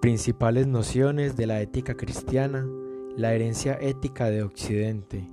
Principales 0.00 0.66
nociones 0.66 1.36
de 1.36 1.46
la 1.46 1.62
ética 1.62 1.96
cristiana, 1.96 2.68
la 3.16 3.34
herencia 3.34 3.78
ética 3.80 4.30
de 4.30 4.42
Occidente, 4.42 5.26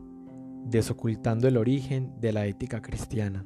desocultando 0.66 1.50
el 1.50 1.58
origen 1.58 2.14
de 2.22 2.32
la 2.32 2.48
ética 2.48 2.82
cristiana. 2.82 3.46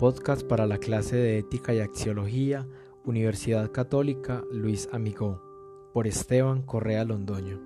Podcast 0.00 0.42
para 0.42 0.66
la 0.66 0.78
clase 0.78 1.16
de 1.16 1.38
ética 1.38 1.74
y 1.74 1.78
axiología, 1.78 2.66
Universidad 3.04 3.70
Católica 3.70 4.42
Luis 4.50 4.88
Amigó, 4.92 5.40
por 5.94 6.08
Esteban 6.08 6.62
Correa 6.62 7.04
Londoño. 7.04 7.60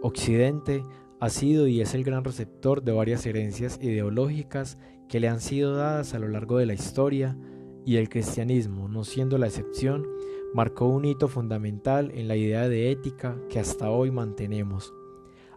Occidente 0.00 0.82
ha 1.20 1.28
sido 1.28 1.68
y 1.68 1.82
es 1.82 1.94
el 1.94 2.02
gran 2.02 2.24
receptor 2.24 2.82
de 2.82 2.92
varias 2.92 3.26
herencias 3.26 3.78
ideológicas 3.82 4.78
que 5.06 5.20
le 5.20 5.28
han 5.28 5.40
sido 5.40 5.76
dadas 5.76 6.14
a 6.14 6.18
lo 6.18 6.28
largo 6.28 6.56
de 6.56 6.66
la 6.66 6.74
historia 6.74 7.36
y 7.84 7.96
el 7.96 8.08
cristianismo, 8.08 8.88
no 8.88 9.04
siendo 9.04 9.36
la 9.36 9.48
excepción, 9.48 10.06
marcó 10.54 10.86
un 10.86 11.04
hito 11.04 11.28
fundamental 11.28 12.10
en 12.14 12.28
la 12.28 12.36
idea 12.36 12.68
de 12.68 12.90
ética 12.90 13.36
que 13.48 13.58
hasta 13.58 13.90
hoy 13.90 14.10
mantenemos. 14.10 14.92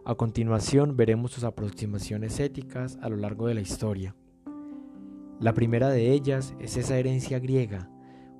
A 0.04 0.14
continuación 0.14 0.96
veremos 0.96 1.32
sus 1.32 1.44
aproximaciones 1.44 2.40
éticas 2.40 2.98
a 3.02 3.08
lo 3.08 3.16
largo 3.16 3.46
de 3.46 3.54
la 3.54 3.60
historia. 3.60 4.14
La 5.38 5.52
primera 5.52 5.90
de 5.90 6.12
ellas 6.12 6.54
es 6.60 6.76
esa 6.78 6.98
herencia 6.98 7.38
griega, 7.40 7.90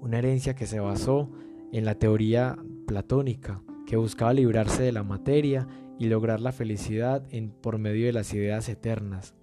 una 0.00 0.18
herencia 0.18 0.54
que 0.54 0.66
se 0.66 0.80
basó 0.80 1.30
en 1.72 1.84
la 1.84 1.96
teoría 1.96 2.56
platónica, 2.86 3.62
que 3.84 3.96
buscaba 3.96 4.32
librarse 4.32 4.82
de 4.82 4.92
la 4.92 5.02
materia 5.02 5.66
y 5.98 6.06
lograr 6.06 6.40
la 6.40 6.52
felicidad 6.52 7.22
por 7.60 7.78
medio 7.78 8.06
de 8.06 8.12
las 8.12 8.32
ideas 8.32 8.68
eternas. 8.68 9.34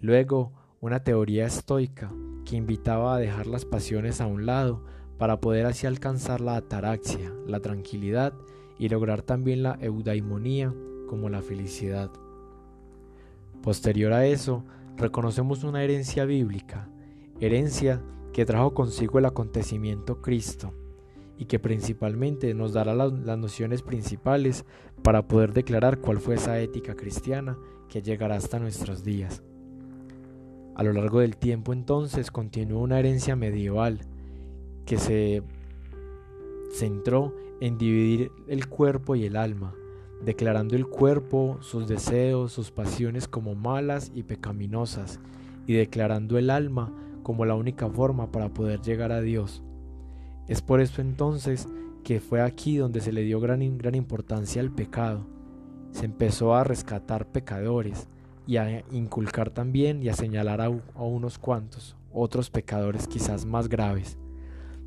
Luego, 0.00 0.52
una 0.80 1.04
teoría 1.04 1.46
estoica, 1.46 2.12
que 2.44 2.56
invitaba 2.56 3.14
a 3.14 3.18
dejar 3.18 3.46
las 3.46 3.64
pasiones 3.64 4.20
a 4.20 4.26
un 4.26 4.46
lado 4.46 4.84
para 5.22 5.40
poder 5.40 5.66
así 5.66 5.86
alcanzar 5.86 6.40
la 6.40 6.56
ataraxia, 6.56 7.32
la 7.46 7.60
tranquilidad 7.60 8.32
y 8.76 8.88
lograr 8.88 9.22
también 9.22 9.62
la 9.62 9.78
eudaimonía 9.80 10.74
como 11.06 11.28
la 11.28 11.42
felicidad. 11.42 12.10
Posterior 13.62 14.14
a 14.14 14.26
eso, 14.26 14.64
reconocemos 14.96 15.62
una 15.62 15.84
herencia 15.84 16.24
bíblica, 16.24 16.88
herencia 17.38 18.02
que 18.32 18.44
trajo 18.44 18.74
consigo 18.74 19.20
el 19.20 19.26
acontecimiento 19.26 20.20
Cristo 20.20 20.74
y 21.38 21.44
que 21.44 21.60
principalmente 21.60 22.52
nos 22.52 22.72
dará 22.72 22.92
las, 22.92 23.12
las, 23.12 23.38
nociones 23.38 23.80
principales 23.80 24.64
para 25.04 25.28
poder 25.28 25.52
declarar 25.52 26.00
cuál 26.00 26.18
fue 26.18 26.34
esa 26.34 26.58
ética 26.58 26.96
cristiana 26.96 27.56
que 27.88 28.02
llegará 28.02 28.34
hasta 28.34 28.58
nuestros 28.58 29.04
días. 29.04 29.44
A 30.74 30.82
lo 30.82 30.92
largo 30.92 31.20
del 31.20 31.36
tiempo 31.36 31.72
entonces 31.72 32.32
continuó 32.32 32.80
una 32.80 32.98
herencia 32.98 33.36
medieval 33.36 34.00
que 34.84 34.98
se 34.98 35.42
centró 36.72 37.34
en 37.60 37.78
dividir 37.78 38.32
el 38.48 38.68
cuerpo 38.68 39.14
y 39.14 39.24
el 39.24 39.36
alma, 39.36 39.74
declarando 40.24 40.76
el 40.76 40.86
cuerpo, 40.86 41.58
sus 41.60 41.86
deseos, 41.88 42.52
sus 42.52 42.70
pasiones 42.70 43.28
como 43.28 43.54
malas 43.54 44.10
y 44.14 44.22
pecaminosas, 44.22 45.20
y 45.66 45.74
declarando 45.74 46.38
el 46.38 46.50
alma 46.50 46.92
como 47.22 47.44
la 47.44 47.54
única 47.54 47.88
forma 47.88 48.32
para 48.32 48.52
poder 48.52 48.80
llegar 48.80 49.12
a 49.12 49.20
Dios. 49.20 49.62
Es 50.48 50.60
por 50.60 50.80
eso 50.80 51.00
entonces 51.00 51.68
que 52.02 52.20
fue 52.20 52.40
aquí 52.40 52.76
donde 52.76 53.00
se 53.00 53.12
le 53.12 53.22
dio 53.22 53.38
gran, 53.38 53.78
gran 53.78 53.94
importancia 53.94 54.60
al 54.60 54.72
pecado. 54.72 55.24
Se 55.92 56.04
empezó 56.04 56.54
a 56.54 56.64
rescatar 56.64 57.30
pecadores, 57.30 58.08
y 58.46 58.56
a 58.56 58.84
inculcar 58.90 59.50
también 59.50 60.02
y 60.02 60.08
a 60.08 60.14
señalar 60.14 60.60
a, 60.60 60.66
a 60.66 61.02
unos 61.02 61.38
cuantos, 61.38 61.96
otros 62.12 62.50
pecadores 62.50 63.06
quizás 63.06 63.44
más 63.44 63.68
graves. 63.68 64.18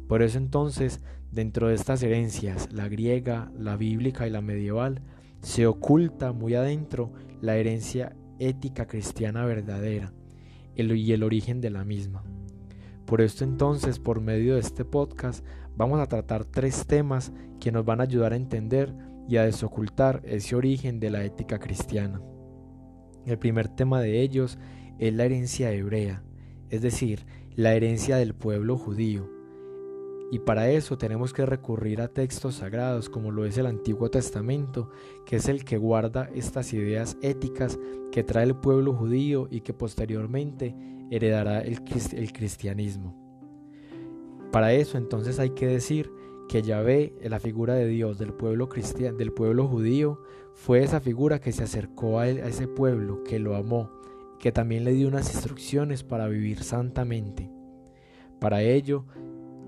Por 0.07 0.21
eso 0.21 0.37
entonces, 0.37 1.01
dentro 1.31 1.67
de 1.67 1.75
estas 1.75 2.03
herencias, 2.03 2.71
la 2.71 2.87
griega, 2.87 3.51
la 3.57 3.75
bíblica 3.75 4.27
y 4.27 4.29
la 4.29 4.41
medieval, 4.41 5.01
se 5.41 5.67
oculta 5.67 6.31
muy 6.31 6.55
adentro 6.55 7.11
la 7.41 7.55
herencia 7.55 8.15
ética 8.39 8.87
cristiana 8.87 9.45
verdadera 9.45 10.13
y 10.75 11.11
el 11.11 11.23
origen 11.23 11.61
de 11.61 11.69
la 11.69 11.85
misma. 11.85 12.23
Por 13.05 13.21
esto 13.21 13.43
entonces, 13.43 13.99
por 13.99 14.19
medio 14.19 14.55
de 14.55 14.61
este 14.61 14.83
podcast, 14.83 15.45
vamos 15.77 15.99
a 15.99 16.07
tratar 16.07 16.45
tres 16.45 16.85
temas 16.87 17.31
que 17.59 17.71
nos 17.71 17.85
van 17.85 17.99
a 17.99 18.03
ayudar 18.03 18.33
a 18.33 18.37
entender 18.37 18.93
y 19.27 19.37
a 19.37 19.43
desocultar 19.43 20.21
ese 20.25 20.55
origen 20.55 20.99
de 20.99 21.11
la 21.11 21.23
ética 21.23 21.59
cristiana. 21.59 22.21
El 23.25 23.37
primer 23.37 23.67
tema 23.67 24.01
de 24.01 24.21
ellos 24.21 24.57
es 24.99 25.13
la 25.13 25.25
herencia 25.25 25.71
hebrea, 25.71 26.23
es 26.69 26.81
decir, 26.81 27.25
la 27.55 27.73
herencia 27.73 28.17
del 28.17 28.33
pueblo 28.33 28.77
judío. 28.77 29.34
Y 30.35 30.39
para 30.39 30.69
eso 30.69 30.97
tenemos 30.97 31.31
que 31.31 31.45
recurrir 31.45 32.01
a 32.01 32.09
textos 32.09 32.55
sagrados 32.55 33.09
como 33.09 33.31
lo 33.31 33.45
es 33.45 33.57
el 33.57 33.67
Antiguo 33.67 34.11
Testamento, 34.11 34.89
que 35.25 35.37
es 35.37 35.47
el 35.47 35.63
que 35.63 35.77
guarda 35.77 36.29
estas 36.35 36.73
ideas 36.73 37.15
éticas 37.21 37.79
que 38.11 38.25
trae 38.25 38.43
el 38.43 38.57
pueblo 38.57 38.93
judío 38.93 39.47
y 39.49 39.61
que 39.61 39.73
posteriormente 39.73 40.75
heredará 41.09 41.61
el, 41.61 41.81
cristianismo. 42.33 43.15
Para 44.51 44.73
eso 44.73 44.97
entonces 44.97 45.39
hay 45.39 45.51
que 45.51 45.67
decir 45.67 46.11
que 46.49 46.61
Yahvé, 46.61 47.13
la 47.23 47.39
figura 47.39 47.75
de 47.75 47.87
Dios 47.87 48.17
del 48.17 48.33
pueblo 48.33 48.67
del 48.67 49.31
pueblo 49.31 49.69
judío, 49.69 50.19
fue 50.53 50.83
esa 50.83 50.99
figura 50.99 51.39
que 51.39 51.53
se 51.53 51.63
acercó 51.63 52.19
a, 52.19 52.23
a 52.23 52.27
ese 52.27 52.67
pueblo, 52.67 53.23
que 53.23 53.39
lo 53.39 53.55
amó, 53.55 53.89
que 54.41 54.51
también 54.51 54.83
le 54.83 54.91
dio 54.91 55.07
unas 55.07 55.33
instrucciones 55.33 56.03
para 56.03 56.27
vivir 56.27 56.61
santamente. 56.61 57.49
Para 58.41 58.63
ello, 58.63 59.05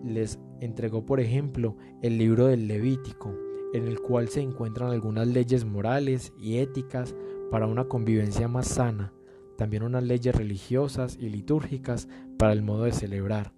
les 0.04 0.38
entregó, 0.62 1.06
por 1.06 1.20
ejemplo, 1.20 1.76
el 2.02 2.18
libro 2.18 2.48
del 2.48 2.68
Levítico, 2.68 3.34
en 3.74 3.88
el 3.88 4.00
cual 4.00 4.30
se 4.30 4.42
encuentran 4.42 4.92
algunas 4.92 5.28
leyes 5.28 5.66
morales 5.66 6.34
y 6.40 6.58
éticas 6.58 7.16
para 7.52 7.68
una 7.68 7.86
convivencia 7.86 8.48
más 8.48 8.68
sana, 8.68 9.14
también 9.58 9.84
unas 9.84 10.04
leyes 10.04 10.36
religiosas 10.36 11.18
y 11.20 11.30
litúrgicas 11.30 12.08
para 12.38 12.54
el 12.54 12.62
modo 12.62 12.84
de 12.84 12.92
celebrar. 12.92 13.54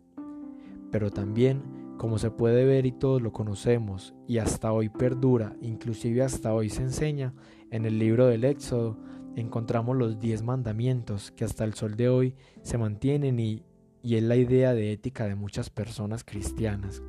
Pero 0.91 1.11
también 1.11 1.61
como 1.99 2.17
se 2.17 2.31
puede 2.31 2.63
ver 2.63 2.85
y 2.85 2.93
todos 2.93 3.21
lo 3.21 3.33
conocemos, 3.33 4.15
y 4.25 4.37
hasta 4.37 4.71
hoy 4.71 4.87
perdura, 4.87 5.57
inclusive 5.61 6.23
hasta 6.23 6.53
hoy 6.53 6.69
se 6.69 6.81
enseña, 6.81 7.33
en 7.71 7.85
el 7.85 7.99
libro 7.99 8.27
del 8.27 8.45
Éxodo 8.45 8.97
encontramos 9.35 9.97
los 9.97 10.17
diez 10.17 10.41
mandamientos 10.41 11.31
que 11.31 11.43
hasta 11.43 11.65
el 11.65 11.73
sol 11.73 11.95
de 11.95 12.09
hoy 12.09 12.35
se 12.61 12.77
mantienen 12.77 13.39
y, 13.39 13.63
y 14.01 14.15
es 14.15 14.23
la 14.23 14.35
idea 14.35 14.73
de 14.73 14.91
ética 14.91 15.27
de 15.27 15.35
muchas 15.35 15.69
personas 15.69 16.23
cristianas. 16.23 17.01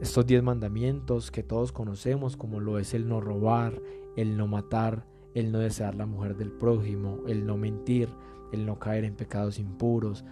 Estos 0.00 0.26
diez 0.26 0.42
mandamientos 0.42 1.30
que 1.30 1.42
todos 1.42 1.72
conocemos 1.72 2.36
como 2.36 2.60
lo 2.60 2.78
es 2.78 2.92
el 2.92 3.08
no 3.08 3.20
robar, 3.20 3.80
el 4.16 4.36
no 4.36 4.46
matar, 4.46 5.06
el 5.34 5.52
no 5.52 5.58
desear 5.58 5.94
la 5.94 6.06
mujer 6.06 6.36
del 6.36 6.50
prójimo, 6.50 7.20
el 7.26 7.46
no 7.46 7.56
mentir, 7.56 8.08
el 8.52 8.66
no 8.66 8.78
caer 8.78 9.04
en 9.04 9.14
pecados 9.14 9.58
impuros, 9.58 10.24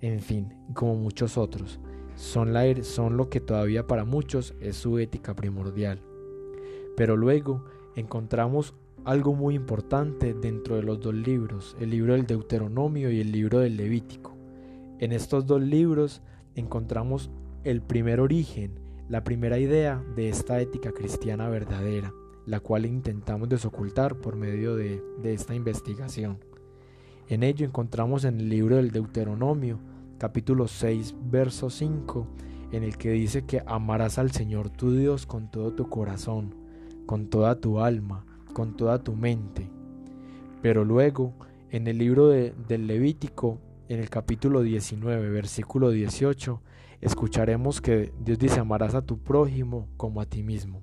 en 0.00 0.20
fin, 0.20 0.52
como 0.74 0.96
muchos 0.96 1.38
otros, 1.38 1.80
son, 2.14 2.52
la, 2.52 2.66
er, 2.66 2.84
son 2.84 3.16
lo 3.16 3.30
que 3.30 3.40
todavía 3.40 3.86
para 3.86 4.04
muchos 4.04 4.54
es 4.60 4.76
su 4.76 4.98
ética 4.98 5.34
primordial. 5.34 6.02
Pero 6.96 7.16
luego 7.16 7.64
encontramos 7.96 8.74
algo 9.04 9.34
muy 9.34 9.54
importante 9.54 10.32
dentro 10.32 10.76
de 10.76 10.82
los 10.82 11.00
dos 11.00 11.14
libros, 11.14 11.76
el 11.78 11.90
libro 11.90 12.14
del 12.14 12.26
Deuteronomio 12.26 13.10
y 13.10 13.20
el 13.20 13.32
libro 13.32 13.58
del 13.60 13.76
Levítico. 13.76 14.34
En 14.98 15.12
estos 15.12 15.46
dos 15.46 15.60
libros 15.60 16.22
encontramos 16.54 17.30
el 17.64 17.82
primer 17.82 18.20
origen, 18.20 18.78
la 19.08 19.22
primera 19.22 19.58
idea 19.58 20.02
de 20.16 20.30
esta 20.30 20.60
ética 20.60 20.92
cristiana 20.92 21.48
verdadera, 21.48 22.14
la 22.46 22.60
cual 22.60 22.86
intentamos 22.86 23.48
desocultar 23.48 24.16
por 24.16 24.36
medio 24.36 24.74
de, 24.74 25.02
esta 25.24 25.54
investigación. 25.54 26.38
En 27.28 27.42
ello 27.42 27.66
encontramos 27.66 28.24
en 28.24 28.40
el 28.40 28.48
libro 28.48 28.76
del 28.76 28.90
Deuteronomio 28.90 29.78
capítulo 30.18 30.66
6, 30.66 31.14
verso 31.30 31.68
5, 31.68 32.26
en 32.72 32.82
el 32.82 32.96
que 32.96 33.10
dice 33.10 33.44
que 33.44 33.62
amarás 33.66 34.18
al 34.18 34.30
Señor 34.30 34.70
tu 34.70 34.92
Dios 34.92 35.26
con 35.26 35.50
todo 35.50 35.72
tu 35.72 35.90
corazón, 35.90 36.54
con 37.04 37.28
toda 37.28 37.60
tu 37.60 37.80
alma, 37.80 38.24
con 38.54 38.74
toda 38.74 39.04
tu 39.04 39.14
mente. 39.14 39.68
Pero 40.62 40.86
luego, 40.86 41.34
en 41.68 41.86
el 41.86 41.98
libro 41.98 42.28
de, 42.28 42.54
del 42.66 42.86
Levítico, 42.86 43.60
en 43.90 44.00
el 44.00 44.08
capítulo 44.08 44.62
19, 44.62 45.28
versículo 45.28 45.90
18, 45.90 46.62
escucharemos 47.02 47.82
que 47.82 48.14
Dios 48.24 48.38
dice 48.38 48.60
amarás 48.60 48.94
a 48.94 49.02
tu 49.02 49.18
prójimo 49.18 49.88
como 49.98 50.22
a 50.22 50.26
ti 50.26 50.42
mismo. 50.42 50.82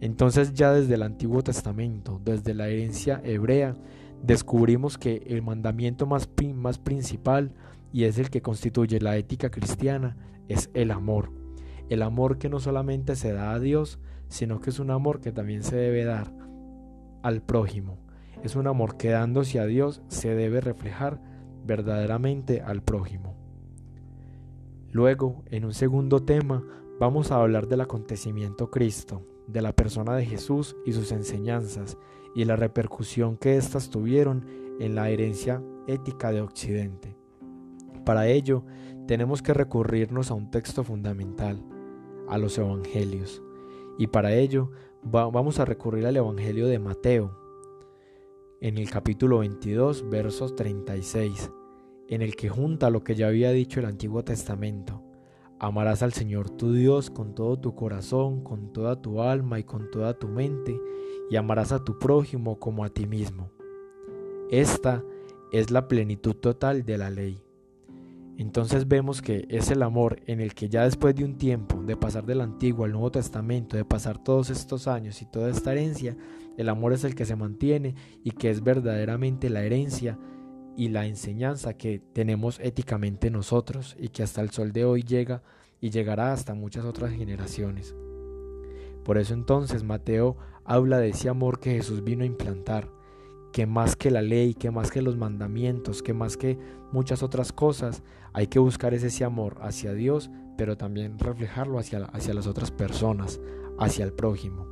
Entonces 0.00 0.52
ya 0.52 0.72
desde 0.72 0.94
el 0.94 1.02
Antiguo 1.02 1.42
Testamento, 1.42 2.20
desde 2.22 2.52
la 2.52 2.68
herencia 2.68 3.22
hebrea, 3.24 3.74
descubrimos 4.22 4.98
que 4.98 5.22
el 5.26 5.42
mandamiento 5.42 6.06
más, 6.06 6.28
más 6.54 6.78
principal 6.78 7.54
y 7.92 8.04
es 8.04 8.18
el 8.18 8.28
que 8.28 8.42
constituye 8.42 9.00
la 9.00 9.16
ética 9.16 9.50
cristiana, 9.50 10.16
es 10.48 10.70
el 10.74 10.90
amor. 10.90 11.30
El 11.88 12.02
amor 12.02 12.38
que 12.38 12.50
no 12.50 12.60
solamente 12.60 13.16
se 13.16 13.32
da 13.32 13.52
a 13.52 13.58
Dios, 13.58 13.98
sino 14.28 14.60
que 14.60 14.70
es 14.70 14.78
un 14.78 14.90
amor 14.90 15.20
que 15.20 15.32
también 15.32 15.62
se 15.62 15.76
debe 15.76 16.04
dar 16.04 16.37
al 17.22 17.42
prójimo. 17.42 17.98
Es 18.42 18.56
un 18.56 18.66
amor 18.66 18.96
que 18.96 19.10
dándose 19.10 19.58
a 19.58 19.66
Dios 19.66 20.02
se 20.08 20.34
debe 20.34 20.60
reflejar 20.60 21.20
verdaderamente 21.64 22.62
al 22.62 22.82
prójimo. 22.82 23.36
Luego, 24.90 25.42
en 25.46 25.64
un 25.64 25.74
segundo 25.74 26.22
tema, 26.24 26.64
vamos 26.98 27.30
a 27.30 27.36
hablar 27.36 27.68
del 27.68 27.82
acontecimiento 27.82 28.70
Cristo, 28.70 29.22
de 29.46 29.62
la 29.62 29.72
persona 29.72 30.14
de 30.16 30.24
Jesús 30.24 30.76
y 30.86 30.92
sus 30.92 31.12
enseñanzas 31.12 31.98
y 32.34 32.44
la 32.44 32.56
repercusión 32.56 33.36
que 33.36 33.56
éstas 33.56 33.90
tuvieron 33.90 34.46
en 34.80 34.94
la 34.94 35.10
herencia 35.10 35.62
ética 35.86 36.32
de 36.32 36.40
Occidente. 36.40 37.16
Para 38.04 38.28
ello, 38.28 38.64
tenemos 39.06 39.42
que 39.42 39.54
recurrirnos 39.54 40.30
a 40.30 40.34
un 40.34 40.50
texto 40.50 40.84
fundamental, 40.84 41.62
a 42.28 42.38
los 42.38 42.56
Evangelios. 42.58 43.42
Y 43.98 44.06
para 44.06 44.34
ello, 44.34 44.70
vamos 45.02 45.58
a 45.60 45.64
recurrir 45.64 46.06
al 46.06 46.16
Evangelio 46.16 46.66
de 46.66 46.78
Mateo, 46.78 47.36
en 48.60 48.78
el 48.78 48.90
capítulo 48.90 49.38
22, 49.38 50.08
versos 50.10 50.56
36, 50.56 51.50
en 52.08 52.22
el 52.22 52.34
que 52.34 52.48
junta 52.48 52.90
lo 52.90 53.04
que 53.04 53.14
ya 53.14 53.28
había 53.28 53.52
dicho 53.52 53.80
el 53.80 53.86
Antiguo 53.86 54.24
Testamento. 54.24 55.02
Amarás 55.60 56.02
al 56.02 56.12
Señor 56.12 56.50
tu 56.50 56.72
Dios 56.72 57.10
con 57.10 57.34
todo 57.34 57.58
tu 57.58 57.74
corazón, 57.74 58.42
con 58.42 58.72
toda 58.72 59.00
tu 59.00 59.22
alma 59.22 59.58
y 59.58 59.64
con 59.64 59.90
toda 59.90 60.18
tu 60.18 60.28
mente, 60.28 60.80
y 61.30 61.36
amarás 61.36 61.72
a 61.72 61.84
tu 61.84 61.98
prójimo 61.98 62.58
como 62.58 62.84
a 62.84 62.90
ti 62.90 63.06
mismo. 63.06 63.50
Esta 64.50 65.04
es 65.52 65.70
la 65.70 65.88
plenitud 65.88 66.34
total 66.34 66.84
de 66.84 66.98
la 66.98 67.10
ley. 67.10 67.47
Entonces 68.38 68.86
vemos 68.86 69.20
que 69.20 69.46
es 69.50 69.68
el 69.72 69.82
amor 69.82 70.22
en 70.26 70.40
el 70.40 70.54
que 70.54 70.68
ya 70.68 70.84
después 70.84 71.12
de 71.16 71.24
un 71.24 71.36
tiempo 71.38 71.82
de 71.82 71.96
pasar 71.96 72.24
del 72.24 72.40
Antiguo 72.40 72.84
al 72.84 72.92
Nuevo 72.92 73.10
Testamento, 73.10 73.76
de 73.76 73.84
pasar 73.84 74.22
todos 74.22 74.48
estos 74.50 74.86
años 74.86 75.20
y 75.22 75.26
toda 75.26 75.50
esta 75.50 75.72
herencia, 75.72 76.16
el 76.56 76.68
amor 76.68 76.92
es 76.92 77.02
el 77.02 77.16
que 77.16 77.24
se 77.24 77.34
mantiene 77.34 77.96
y 78.22 78.30
que 78.30 78.50
es 78.50 78.62
verdaderamente 78.62 79.50
la 79.50 79.64
herencia 79.64 80.20
y 80.76 80.88
la 80.88 81.06
enseñanza 81.06 81.74
que 81.74 81.98
tenemos 81.98 82.60
éticamente 82.60 83.28
nosotros 83.28 83.96
y 83.98 84.10
que 84.10 84.22
hasta 84.22 84.40
el 84.40 84.50
sol 84.50 84.72
de 84.72 84.84
hoy 84.84 85.02
llega 85.02 85.42
y 85.80 85.90
llegará 85.90 86.32
hasta 86.32 86.54
muchas 86.54 86.84
otras 86.84 87.10
generaciones. 87.10 87.96
Por 89.04 89.18
eso 89.18 89.34
entonces 89.34 89.82
Mateo 89.82 90.36
habla 90.64 90.98
de 90.98 91.08
ese 91.08 91.28
amor 91.28 91.58
que 91.58 91.72
Jesús 91.72 92.04
vino 92.04 92.22
a 92.22 92.26
implantar, 92.26 92.88
que 93.58 93.66
más 93.66 93.96
que 93.96 94.12
la 94.12 94.22
ley, 94.22 94.54
que 94.54 94.70
más 94.70 94.92
que 94.92 95.02
los 95.02 95.16
mandamientos, 95.16 96.00
que 96.00 96.14
más 96.14 96.36
que 96.36 96.56
muchas 96.92 97.24
otras 97.24 97.50
cosas, 97.52 98.04
hay 98.32 98.46
que 98.46 98.60
buscar 98.60 98.94
ese 98.94 99.24
amor 99.24 99.56
hacia 99.60 99.94
Dios, 99.94 100.30
pero 100.56 100.76
también 100.76 101.18
reflejarlo 101.18 101.80
hacia, 101.80 101.98
las 102.34 102.46
otras 102.46 102.70
personas, 102.70 103.40
hacia 103.76 104.04
el 104.04 104.12
prójimo. 104.12 104.64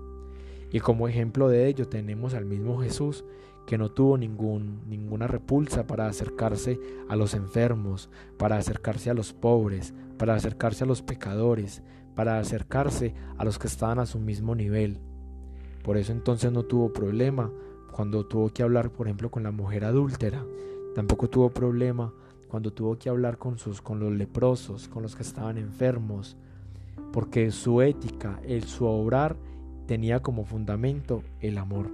Y 0.70 0.78
como 0.78 1.08
ejemplo 1.08 1.48
de 1.48 1.66
ello 1.66 1.88
tenemos 1.88 2.32
al 2.34 2.44
mismo 2.44 2.78
Jesús, 2.80 3.24
que 3.66 3.76
no 3.76 3.90
tuvo 3.90 4.18
ninguna 4.18 5.26
repulsa 5.26 5.88
para 5.88 6.06
acercarse 6.06 6.78
a 7.08 7.16
los 7.16 7.34
enfermos, 7.34 8.08
para 8.38 8.56
acercarse 8.56 9.10
a 9.10 9.14
los 9.14 9.32
pobres, 9.32 9.94
para 10.16 10.36
acercarse 10.36 10.84
a 10.84 10.86
los 10.86 11.02
pecadores, 11.02 11.82
para 12.14 12.38
acercarse 12.38 13.16
a 13.36 13.44
los 13.44 13.58
que 13.58 13.66
estaban 13.66 13.98
a 13.98 14.06
su 14.06 14.20
mismo 14.20 14.54
nivel. 14.54 15.00
Por 15.82 15.96
eso 15.96 16.12
entonces 16.12 16.52
no 16.52 16.62
tuvo 16.62 16.92
problema 16.92 17.50
cuando 17.90 18.26
tuvo 18.26 18.50
que 18.50 18.62
hablar, 18.62 18.90
por 18.90 19.06
ejemplo, 19.06 19.30
con 19.30 19.42
la 19.42 19.50
mujer 19.50 19.84
adúltera, 19.84 20.44
tampoco 20.94 21.28
tuvo 21.28 21.50
problema 21.50 22.12
cuando 22.48 22.72
tuvo 22.72 22.98
que 22.98 23.08
hablar 23.08 23.38
con 23.38 23.58
sus 23.58 23.82
con 23.82 24.00
los 24.00 24.12
leprosos, 24.12 24.88
con 24.88 25.02
los 25.02 25.16
que 25.16 25.22
estaban 25.22 25.58
enfermos, 25.58 26.36
porque 27.12 27.50
su 27.50 27.82
ética, 27.82 28.40
el 28.44 28.64
su 28.64 28.86
obrar 28.86 29.36
tenía 29.86 30.20
como 30.20 30.44
fundamento 30.44 31.22
el 31.40 31.58
amor. 31.58 31.90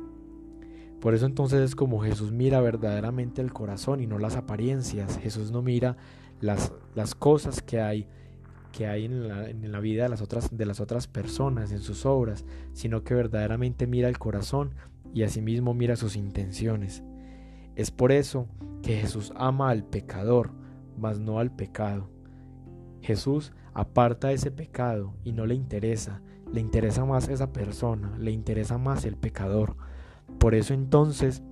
Por 1.00 1.14
eso 1.14 1.26
entonces 1.26 1.60
es 1.60 1.74
como 1.74 2.00
Jesús 2.00 2.30
mira 2.30 2.60
verdaderamente 2.60 3.42
el 3.42 3.52
corazón 3.52 4.00
y 4.00 4.06
no 4.06 4.18
las 4.18 4.36
apariencias. 4.36 5.18
Jesús 5.18 5.50
no 5.50 5.60
mira 5.60 5.96
las, 6.40 6.72
las 6.94 7.14
cosas 7.14 7.60
que 7.60 7.80
hay 7.80 8.06
que 8.70 8.86
hay 8.86 9.04
en 9.04 9.28
la, 9.28 9.50
en 9.50 9.70
la, 9.70 9.80
vida 9.80 10.04
de 10.04 10.08
las, 10.08 10.22
otras, 10.22 10.56
de 10.56 10.64
las 10.64 10.80
otras 10.80 11.06
personas, 11.06 11.72
en 11.72 11.80
sus 11.80 12.06
obras, 12.06 12.46
sino 12.72 13.04
que 13.04 13.14
verdaderamente 13.14 13.86
mira 13.86 14.08
el 14.08 14.18
corazón 14.18 14.70
y 15.14 15.22
asimismo 15.22 15.74
mira 15.74 15.96
sus 15.96 16.16
intenciones. 16.16 17.02
Es 17.74 17.90
por 17.90 18.12
eso 18.12 18.48
que 18.82 18.96
Jesús 18.96 19.32
ama 19.36 19.70
al 19.70 19.84
pecador, 19.84 20.52
mas 20.98 21.18
no 21.18 21.38
al 21.38 21.50
pecado. 21.54 22.10
Jesús 23.00 23.52
aparta 23.74 24.32
ese 24.32 24.50
pecado 24.50 25.14
y 25.24 25.32
no 25.32 25.46
le 25.46 25.54
interesa, 25.54 26.22
le 26.52 26.60
interesa 26.60 27.04
más 27.04 27.28
esa 27.28 27.52
persona, 27.52 28.16
le 28.18 28.30
interesa 28.30 28.78
más 28.78 29.04
el 29.04 29.16
pecador. 29.16 29.76
Por 30.38 30.54
eso 30.54 30.74
entonces 30.74 31.42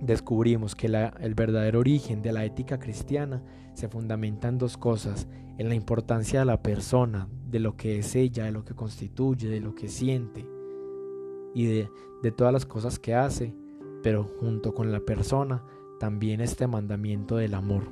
descubrimos 0.00 0.74
que 0.74 0.86
el 0.86 1.34
verdadero 1.34 1.80
origen 1.80 2.22
de 2.22 2.32
la 2.32 2.44
ética 2.44 2.78
cristiana 2.78 3.42
se 3.74 3.88
fundamenta 3.88 4.48
en 4.48 4.58
dos 4.58 4.76
cosas, 4.76 5.28
en 5.56 5.68
la 5.68 5.74
importancia 5.74 6.40
de 6.40 6.46
la 6.46 6.62
persona, 6.62 7.28
de 7.48 7.60
lo 7.60 7.76
que 7.76 7.98
es 7.98 8.14
ella, 8.16 8.44
de 8.44 8.52
lo 8.52 8.64
que 8.64 8.74
constituye, 8.74 9.48
de 9.48 9.60
lo 9.60 9.74
que 9.74 9.88
siente 9.88 10.53
y 11.54 11.66
de, 11.66 11.90
de 12.22 12.32
todas 12.32 12.52
las 12.52 12.66
cosas 12.66 12.98
que 12.98 13.14
hace, 13.14 13.54
pero 14.02 14.24
junto 14.40 14.74
con 14.74 14.92
la 14.92 15.00
persona 15.00 15.64
también 15.98 16.40
este 16.40 16.66
mandamiento 16.66 17.36
del 17.36 17.54
amor. 17.54 17.84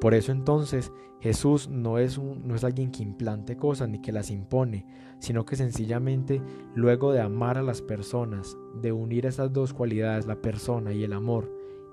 Por 0.00 0.14
eso 0.14 0.32
entonces 0.32 0.92
Jesús 1.20 1.68
no 1.68 1.98
es, 1.98 2.18
un, 2.18 2.46
no 2.46 2.54
es 2.54 2.64
alguien 2.64 2.90
que 2.90 3.02
implante 3.02 3.56
cosas 3.56 3.88
ni 3.88 4.00
que 4.00 4.12
las 4.12 4.30
impone, 4.30 4.86
sino 5.18 5.46
que 5.46 5.56
sencillamente 5.56 6.42
luego 6.74 7.12
de 7.12 7.20
amar 7.20 7.56
a 7.56 7.62
las 7.62 7.80
personas, 7.80 8.56
de 8.80 8.92
unir 8.92 9.24
esas 9.24 9.52
dos 9.52 9.72
cualidades, 9.72 10.26
la 10.26 10.42
persona 10.42 10.92
y 10.92 11.04
el 11.04 11.14
amor, 11.14 11.50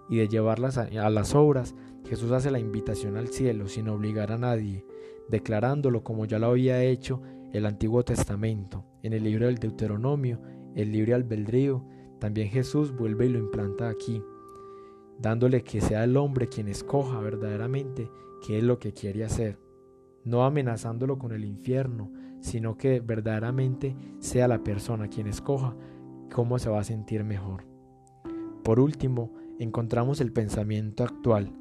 y 0.09 0.17
de 0.17 0.27
llevarlas 0.27 0.77
a, 0.77 0.83
a 0.83 1.09
las 1.09 1.33
obras, 1.33 1.75
Jesús 2.05 2.31
hace 2.31 2.51
la 2.51 2.59
invitación 2.59 3.15
al 3.15 3.29
cielo 3.29 3.69
sin 3.69 3.87
obligar 3.87 4.33
a 4.33 4.37
nadie, 4.37 4.85
declarándolo 5.29 6.03
como 6.03 6.25
ya 6.25 6.39
lo 6.39 6.47
había 6.47 6.83
hecho 6.83 7.21
el 7.53 7.65
Antiguo 7.65 8.03
Testamento, 8.03 8.83
en 9.03 9.13
el 9.13 9.23
libro 9.23 9.45
del 9.45 9.59
Deuteronomio 9.59 10.41
el 10.75 10.91
libre 10.91 11.13
albedrío, 11.13 11.83
también 12.19 12.49
Jesús 12.49 12.95
vuelve 12.95 13.25
y 13.25 13.29
lo 13.29 13.39
implanta 13.39 13.89
aquí, 13.89 14.23
dándole 15.19 15.63
que 15.63 15.81
sea 15.81 16.03
el 16.03 16.17
hombre 16.17 16.47
quien 16.47 16.67
escoja 16.67 17.19
verdaderamente 17.19 18.09
qué 18.45 18.57
es 18.57 18.63
lo 18.63 18.79
que 18.79 18.93
quiere 18.93 19.23
hacer, 19.23 19.59
no 20.23 20.43
amenazándolo 20.45 21.17
con 21.17 21.31
el 21.31 21.45
infierno, 21.45 22.11
sino 22.39 22.77
que 22.77 22.99
verdaderamente 22.99 23.95
sea 24.19 24.47
la 24.47 24.63
persona 24.63 25.07
quien 25.07 25.27
escoja 25.27 25.75
cómo 26.31 26.59
se 26.59 26.69
va 26.69 26.79
a 26.79 26.83
sentir 26.83 27.23
mejor. 27.23 27.65
Por 28.63 28.79
último, 28.79 29.33
encontramos 29.59 30.19
el 30.21 30.31
pensamiento 30.31 31.03
actual, 31.03 31.53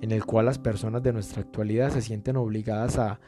en 0.00 0.10
el 0.10 0.24
cual 0.24 0.46
las 0.46 0.58
personas 0.58 1.02
de 1.02 1.12
nuestra 1.12 1.42
actualidad 1.42 1.90
se 1.90 2.02
sienten 2.02 2.36
obligadas 2.36 2.98
a 2.98 3.20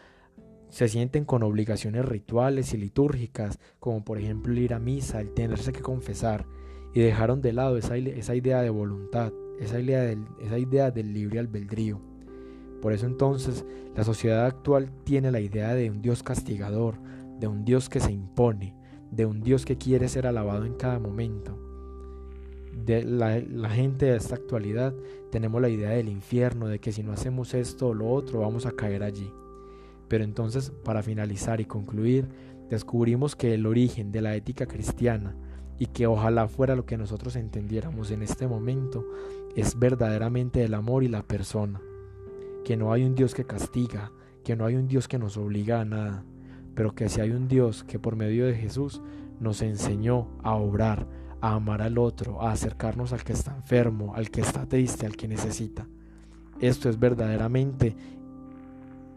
se 0.75 0.89
sienten 0.89 1.25
con 1.25 1.45
obligaciones 1.45 2.05
rituales 2.05 2.75
y 2.75 2.79
litúrgicas, 2.79 3.61
como 3.79 4.05
por 4.05 4.19
ejemplo 4.19 4.53
ir 4.55 4.75
a 4.75 4.81
misa, 4.81 5.21
el 5.21 5.33
tenerse 5.33 5.73
que 5.73 5.83
confesar, 5.83 6.47
y 6.93 6.99
dejaron 6.99 7.41
de 7.41 7.53
lado 7.53 7.77
esa, 7.77 7.97
esa 7.97 8.35
idea 8.35 8.61
de 8.61 8.71
voluntad, 8.71 9.33
esa 9.61 9.79
idea, 9.79 10.03
del, 10.03 10.25
esa 10.41 10.59
idea 10.59 10.91
del 10.91 11.15
libre 11.15 11.39
albedrío. 11.39 12.01
Por 12.83 12.93
eso 12.93 13.07
entonces 13.07 13.65
la 13.95 14.03
sociedad 14.03 14.47
actual 14.47 14.91
tiene 15.05 15.31
la 15.31 15.39
idea 15.39 15.75
de 15.75 15.93
un 15.93 16.03
Dios 16.03 16.25
castigador, 16.25 16.97
de 17.39 17.47
un 17.47 17.65
Dios 17.65 17.89
que 17.89 18.01
se 18.01 18.11
impone, 18.11 18.75
de 19.13 19.27
un 19.27 19.43
Dios 19.43 19.65
que 19.65 19.79
quiere 19.79 20.09
ser 20.09 20.27
alabado 20.27 20.65
en 20.65 20.75
cada 20.75 20.99
momento. 20.99 21.57
De 22.85 23.05
la, 23.05 23.39
la, 23.39 23.71
gente 23.71 24.07
de 24.07 24.17
esta 24.17 24.35
actualidad 24.35 24.93
tenemos 25.31 25.63
la 25.63 25.69
idea 25.69 25.91
del 25.91 26.09
infierno, 26.09 26.67
de 26.67 26.81
que 26.81 26.91
si 26.91 27.05
no 27.05 27.13
hacemos 27.13 27.55
esto 27.55 27.91
o 27.91 27.95
lo 27.95 28.09
otro 28.11 28.41
vamos 28.41 28.67
a 28.67 28.73
caer 28.73 29.05
allí. 29.05 29.31
Pero 30.09 30.25
entonces, 30.25 30.73
para 30.85 31.03
finalizar 31.03 31.61
y 31.61 31.65
concluir, 31.65 32.29
descubrimos 32.71 33.37
que 33.37 33.55
el 33.55 33.67
origen 33.67 34.13
de 34.13 34.23
la 34.23 34.35
ética 34.37 34.67
cristiana, 34.67 35.37
y 35.79 35.87
que 35.87 36.07
ojalá 36.07 36.49
fuera 36.49 36.77
lo 36.77 36.87
que 36.87 36.97
nosotros 36.97 37.37
entendiéramos 37.37 38.11
en 38.11 38.23
este 38.23 38.47
momento, 38.47 39.05
es 39.57 39.79
verdaderamente 39.79 40.63
el 40.65 40.75
amor 40.75 41.03
y 41.03 41.09
la 41.09 41.23
persona. 41.23 41.81
Que 42.65 42.77
no 42.77 42.93
hay 42.93 43.05
un 43.05 43.15
Dios 43.15 43.35
que 43.35 43.45
castiga, 43.45 44.13
que 44.45 44.57
no 44.57 44.67
hay 44.67 44.77
un 44.77 44.89
Dios 44.89 45.09
que 45.09 45.19
nos 45.19 45.37
obliga 45.37 45.81
a 45.81 45.85
nada, 45.85 46.25
pero 46.75 46.95
que 46.95 47.09
si 47.09 47.21
hay 47.21 47.31
un 47.31 47.49
Dios 47.49 47.85
que 47.85 47.99
por 47.99 48.17
medio 48.17 48.47
de 48.47 48.55
Jesús 48.55 49.03
nos 49.41 49.63
enseñó 49.63 50.29
a 50.43 50.55
obrar, 50.55 51.07
a 51.41 51.55
amar 51.55 51.83
al 51.83 51.99
otro, 51.99 52.41
a 52.41 52.53
acercarnos 52.53 53.13
al 53.13 53.25
que 53.25 53.33
está 53.33 53.55
enfermo, 53.55 54.15
al 54.15 54.31
que 54.31 54.41
está 54.41 54.67
triste, 54.67 55.07
al 55.07 55.17
que 55.17 55.29
necesita. 55.29 55.87
Esto 56.61 56.89
es 56.89 56.99
verdaderamente 56.99 57.97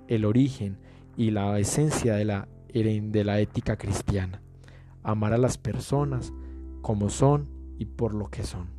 el 0.08 0.26
origen 0.26 0.78
y 1.16 1.32
la 1.32 1.58
esencia 1.60 2.16
de 2.16 2.26
la, 2.26 2.48
de 2.74 3.24
la 3.24 3.40
ética 3.40 3.78
cristiana. 3.78 4.42
Amar 5.04 5.34
a 5.34 5.38
las 5.38 5.58
personas 5.58 6.34
como 6.82 7.10
son 7.10 7.50
y 7.80 7.86
por 7.86 8.14
lo 8.14 8.30
que 8.30 8.44
son. 8.44 8.78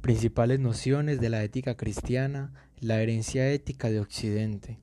Principales 0.00 0.60
nociones 0.60 1.18
de 1.18 1.30
la 1.30 1.42
ética 1.42 1.78
cristiana, 1.78 2.52
la 2.78 3.00
herencia 3.00 3.50
ética 3.50 3.88
de 3.88 4.00
Occidente, 4.00 4.78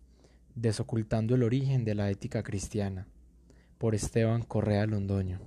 desocultando 0.56 1.36
el 1.36 1.44
origen 1.44 1.86
de 1.86 1.94
la 1.94 2.10
ética 2.10 2.42
cristiana, 2.42 3.08
por 3.78 3.94
Esteban 3.94 4.42
Correa 4.42 4.88
Londoño. 4.88 5.40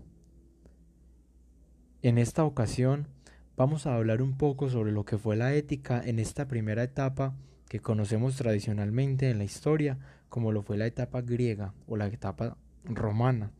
En 2.03 2.19
esta 2.19 2.45
ocasión 2.45 3.09
vamos 3.56 3.87
a 3.87 3.94
hablar 3.94 4.23
un 4.23 4.37
poco 4.37 4.68
sobre 4.68 4.92
lo 4.92 5.04
que 5.04 5.18
fue 5.18 5.37
la 5.37 5.54
ética 5.54 6.02
en 6.04 6.18
esta 6.18 6.49
primera 6.49 6.82
etapa 6.82 7.34
que 7.68 7.80
conocemos 7.80 8.37
tradicionalmente 8.37 9.30
en 9.30 9.38
la 9.38 9.44
historia 9.44 9.99
como 10.28 10.52
lo 10.52 10.62
fue 10.62 10.76
la 10.76 10.87
etapa 10.87 11.23
griega 11.23 11.75
o 11.87 11.96
la 11.96 12.06
etapa 12.06 12.56
romana. 12.84 13.52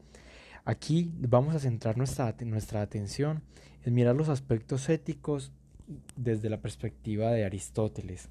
Aquí 0.64 1.12
vamos 1.18 1.54
a 1.54 1.60
centrar 1.60 1.96
nuestra, 1.96 2.34
nuestra 2.44 2.82
atención 2.82 3.42
en 3.84 3.94
mirar 3.94 4.16
los 4.16 4.28
aspectos 4.28 4.88
éticos 4.88 5.52
desde 6.16 6.50
la 6.50 6.60
perspectiva 6.60 7.30
de 7.30 7.44
Aristóteles. 7.44 8.28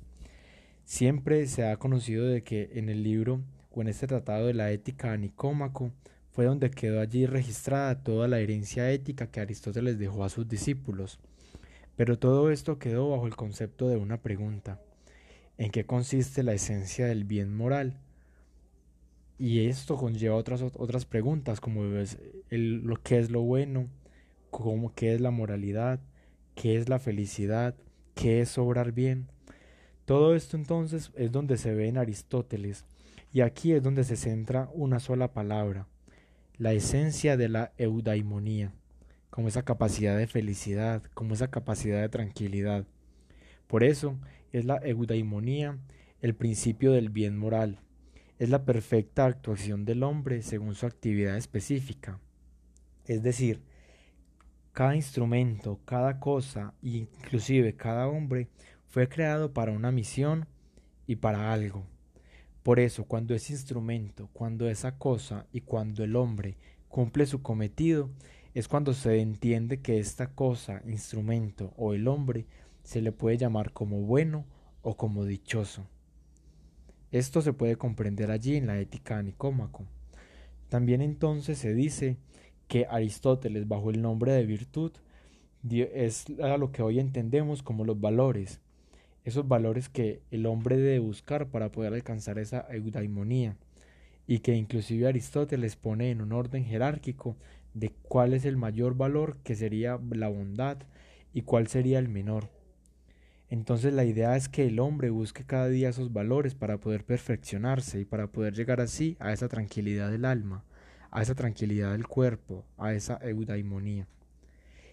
Siempre 0.84 1.48
se 1.48 1.66
ha 1.66 1.78
conocido 1.78 2.26
de 2.26 2.44
que 2.44 2.72
en 2.74 2.90
el 2.90 3.04
libro 3.04 3.42
o 3.72 3.82
en 3.82 3.88
este 3.88 4.08
tratado 4.08 4.48
de 4.48 4.54
la 4.54 4.72
ética 4.72 5.14
a 5.14 5.18
Nicómaco 5.18 5.92
fue 6.32 6.46
donde 6.46 6.72
quedó 6.72 7.00
allí 7.00 7.26
registrada 7.26 8.04
toda 8.04 8.28
la 8.28 8.40
herencia 8.40 8.92
ética 8.92 9.28
que 9.28 9.40
Aristóteles 9.40 10.00
dejó 10.00 10.24
a 10.24 10.30
sus 10.30 10.48
discípulos. 10.48 11.20
Pero 11.96 12.18
todo 12.18 12.52
esto 12.52 12.80
quedó 12.80 13.10
bajo 13.10 13.28
el 13.28 13.36
concepto 13.36 13.88
de 13.88 13.98
una 13.98 14.22
pregunta. 14.22 14.82
¿En 15.58 15.70
qué 15.70 15.86
consiste 15.86 16.42
la 16.42 16.54
esencia 16.54 17.06
del 17.06 17.24
bien 17.24 17.56
moral? 17.56 18.00
Y 19.38 19.68
esto 19.68 19.98
conlleva 19.98 20.36
otras, 20.36 20.62
otras 20.62 21.06
preguntas, 21.06 21.60
como 21.60 21.86
es 21.98 22.18
lo 22.50 22.96
que 23.02 23.20
es 23.20 23.30
lo 23.30 23.42
bueno, 23.42 23.88
cómo, 24.50 24.94
qué 24.94 25.14
es 25.14 25.22
la 25.22 25.32
moralidad, 25.32 26.00
qué 26.56 26.78
es 26.78 26.90
la 26.90 27.00
felicidad, 27.00 27.76
qué 28.16 28.42
es 28.42 28.58
obrar 28.58 28.92
bien. 28.92 29.28
Todo 30.06 30.36
esto 30.36 30.58
entonces 30.58 31.12
es 31.16 31.32
donde 31.32 31.58
se 31.58 31.74
ve 31.74 31.88
en 31.88 31.98
Aristóteles, 31.98 32.86
y 33.32 33.42
aquí 33.42 33.74
es 33.74 33.82
donde 33.82 34.04
se 34.04 34.16
centra 34.16 34.70
una 34.74 35.00
sola 35.00 35.34
palabra, 35.34 35.88
la 36.58 36.74
esencia 36.74 37.36
de 37.36 37.50
la 37.50 37.72
eudaimonía, 37.78 38.74
como 39.34 39.48
esa 39.48 39.64
capacidad 39.64 40.16
de 40.16 40.28
felicidad, 40.28 41.02
como 41.16 41.34
esa 41.34 41.50
capacidad 41.50 42.00
de 42.00 42.08
tranquilidad. 42.08 42.86
Por 43.66 43.84
eso 43.84 44.16
es 44.52 44.64
la 44.64 44.78
eudaimonía 44.84 45.80
el 46.22 46.36
principio 46.36 46.92
del 46.92 47.10
bien 47.10 47.36
moral, 47.36 47.80
es 48.38 48.52
la 48.52 48.64
perfecta 48.64 49.26
actuación 49.26 49.86
del 49.86 50.04
hombre 50.04 50.44
según 50.44 50.76
su 50.76 50.86
actividad 50.86 51.36
específica. 51.36 52.20
Es 53.06 53.24
decir, 53.24 53.64
cada 54.72 54.96
instrumento, 54.96 55.80
cada 55.84 56.20
cosa, 56.20 56.76
inclusive 56.84 57.76
cada 57.76 58.08
hombre, 58.08 58.50
fue 58.86 59.10
creado 59.10 59.52
para 59.52 59.72
una 59.72 59.92
misión 59.92 60.46
y 61.08 61.16
para 61.16 61.52
algo. 61.52 61.88
Por 62.62 62.80
eso, 62.80 63.06
cuando 63.06 63.34
ese 63.34 63.54
instrumento, 63.54 64.30
cuando 64.32 64.70
esa 64.70 65.00
cosa 65.00 65.48
y 65.52 65.62
cuando 65.62 66.04
el 66.04 66.16
hombre 66.16 66.56
cumple 66.88 67.26
su 67.26 67.42
cometido, 67.42 68.12
es 68.54 68.68
cuando 68.68 68.94
se 68.94 69.20
entiende 69.20 69.82
que 69.82 70.00
esta 70.00 70.28
cosa, 70.28 70.82
instrumento 70.86 71.74
o 71.76 71.94
el 71.94 72.08
hombre 72.08 72.46
se 72.84 73.02
le 73.02 73.12
puede 73.12 73.38
llamar 73.38 73.72
como 73.74 74.02
bueno 74.02 74.46
o 74.82 74.96
como 74.96 75.26
dichoso. 75.26 75.88
Esto 77.12 77.42
se 77.42 77.54
puede 77.54 77.76
comprender 77.76 78.32
allí 78.32 78.56
en 78.56 78.68
la 78.68 78.80
ética 78.80 79.18
de 79.18 79.24
Nicómaco. 79.24 79.86
También 80.70 81.02
entonces 81.02 81.58
se 81.58 81.74
dice 81.74 82.18
que 82.68 82.88
Aristóteles, 82.90 83.68
bajo 83.68 83.90
el 83.90 84.02
nombre 84.02 84.34
de 84.34 84.46
virtud, 84.46 84.92
es 85.70 86.26
a 86.42 86.58
lo 86.58 86.72
que 86.72 86.82
hoy 86.82 87.00
entendemos 87.00 87.64
como 87.64 87.86
los 87.86 88.00
valores, 88.00 88.60
esos 89.24 89.48
valores 89.48 89.90
que 89.90 90.22
el 90.32 90.46
hombre 90.46 90.78
debe 90.78 91.00
buscar 91.00 91.48
para 91.48 91.72
poder 91.72 91.94
alcanzar 91.94 92.38
esa 92.40 92.68
eudaimonía 92.70 93.56
y 94.28 94.40
que 94.40 94.56
inclusive 94.56 95.08
Aristóteles 95.08 95.76
pone 95.76 96.12
en 96.12 96.22
un 96.22 96.34
orden 96.34 96.66
jerárquico 96.66 97.38
de 97.74 97.90
cuál 97.90 98.34
es 98.34 98.46
el 98.46 98.58
mayor 98.58 98.96
valor 98.96 99.38
que 99.44 99.56
sería 99.56 100.00
la 100.12 100.28
bondad 100.28 100.78
y 101.34 101.42
cuál 101.42 101.68
sería 101.68 102.00
el 102.00 102.10
menor. 102.10 102.50
Entonces 103.50 103.94
la 103.94 104.06
idea 104.06 104.36
es 104.36 104.50
que 104.50 104.66
el 104.66 104.80
hombre 104.80 105.10
busque 105.10 105.44
cada 105.46 105.70
día 105.70 105.90
esos 105.90 106.12
valores 106.12 106.56
para 106.56 106.80
poder 106.80 107.06
perfeccionarse 107.06 108.00
y 108.00 108.06
para 108.06 108.28
poder 108.28 108.56
llegar 108.56 108.82
así 108.82 109.16
a 109.20 109.32
esa 109.32 109.48
tranquilidad 109.48 110.10
del 110.10 110.26
alma, 110.26 110.64
a 111.12 111.22
esa 111.22 111.36
tranquilidad 111.36 111.92
del 111.92 112.08
cuerpo, 112.08 112.66
a 112.78 112.94
esa 112.94 113.20
eudaimonía. 113.22 114.08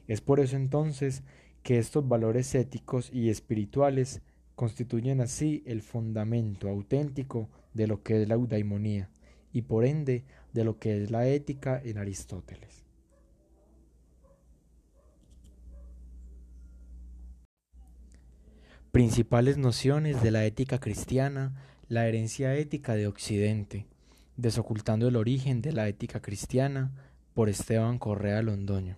Es 0.09 0.21
por 0.21 0.41
eso 0.41 0.57
entonces 0.57 1.23
que 1.63 1.79
estos 1.79 2.07
valores 2.07 2.55
éticos 2.55 3.11
y 3.13 3.31
espirituales 3.31 4.23
constituyen 4.57 5.21
así 5.23 5.63
el 5.67 5.81
fundamento 5.81 6.69
auténtico 6.69 7.49
de 7.73 7.87
lo 7.87 8.03
que 8.03 8.21
es 8.21 8.29
la 8.29 8.35
eudaimonía 8.35 9.09
y 9.53 9.63
por 9.63 9.85
ende 9.85 10.25
de 10.53 10.65
lo 10.65 10.79
que 10.79 11.03
es 11.03 11.11
la 11.11 11.27
ética 11.27 11.81
en 11.85 11.99
Aristóteles. 11.99 12.85
Principales 18.93 19.57
nociones 19.57 20.21
de 20.23 20.33
la 20.33 20.45
ética 20.45 20.81
cristiana, 20.81 21.55
la 21.89 22.09
herencia 22.09 22.57
ética 22.57 22.95
de 22.95 23.07
Occidente, 23.07 23.87
desocultando 24.37 25.07
el 25.07 25.17
origen 25.17 25.63
de 25.63 25.73
la 25.73 25.87
ética 25.87 26.21
cristiana 26.21 26.91
por 27.35 27.49
Esteban 27.49 27.99
Correa 27.99 28.43
Londoño. 28.43 28.97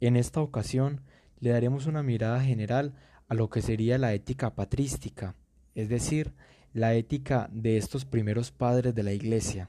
En 0.00 0.16
esta 0.16 0.40
ocasión 0.40 1.02
le 1.40 1.50
daremos 1.50 1.86
una 1.86 2.02
mirada 2.02 2.40
general 2.40 2.94
a 3.28 3.34
lo 3.34 3.50
que 3.50 3.62
sería 3.62 3.98
la 3.98 4.14
ética 4.14 4.54
patrística, 4.54 5.34
es 5.74 5.88
decir, 5.88 6.32
la 6.72 6.94
ética 6.94 7.48
de 7.52 7.76
estos 7.76 8.04
primeros 8.04 8.50
padres 8.50 8.94
de 8.94 9.02
la 9.02 9.12
Iglesia. 9.12 9.68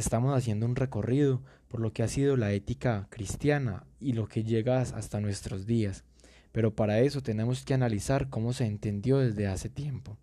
Estamos 0.00 0.34
haciendo 0.34 0.64
un 0.64 0.76
recorrido 0.76 1.42
por 1.68 1.78
lo 1.80 1.92
que 1.92 2.02
ha 2.02 2.08
sido 2.08 2.38
la 2.38 2.52
ética 2.52 3.06
cristiana 3.10 3.84
y 4.00 4.14
lo 4.14 4.28
que 4.28 4.44
llega 4.44 4.80
hasta 4.80 5.20
nuestros 5.20 5.66
días, 5.66 6.04
pero 6.52 6.74
para 6.74 7.00
eso 7.00 7.22
tenemos 7.22 7.66
que 7.66 7.74
analizar 7.74 8.30
cómo 8.30 8.54
se 8.54 8.64
entendió 8.64 9.18
desde 9.18 9.46
hace 9.46 9.68
tiempo. 9.68 10.16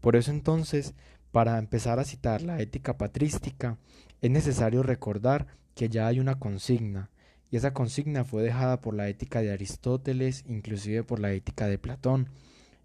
Por 0.00 0.16
eso 0.16 0.30
entonces, 0.30 0.94
para 1.32 1.58
empezar 1.58 1.98
a 1.98 2.04
citar 2.04 2.40
la 2.40 2.58
ética 2.62 2.96
patrística, 2.96 3.76
es 4.22 4.30
necesario 4.30 4.82
recordar 4.82 5.48
que 5.74 5.90
ya 5.90 6.06
hay 6.06 6.18
una 6.18 6.38
consigna, 6.38 7.10
y 7.50 7.58
esa 7.58 7.74
consigna 7.74 8.24
fue 8.24 8.42
dejada 8.42 8.80
por 8.80 8.94
la 8.94 9.10
ética 9.10 9.42
de 9.42 9.52
Aristóteles, 9.52 10.46
inclusive 10.48 11.04
por 11.04 11.20
la 11.20 11.30
ética 11.34 11.66
de 11.66 11.76
Platón, 11.76 12.30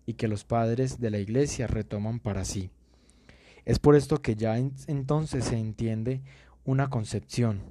y 0.06 0.16
que 0.16 0.28
los 0.28 0.44
padres 0.44 1.00
de 1.00 1.12
la 1.12 1.20
Iglesia 1.20 1.66
retoman 1.68 2.20
para 2.20 2.44
sí. 2.44 2.72
Es 3.70 3.78
por 3.78 3.96
esto 3.96 4.20
que 4.24 4.34
ya 4.34 4.58
entonces 4.58 5.46
se 5.46 5.56
entiende 5.56 6.24
una 6.66 6.90
concepción, 6.90 7.62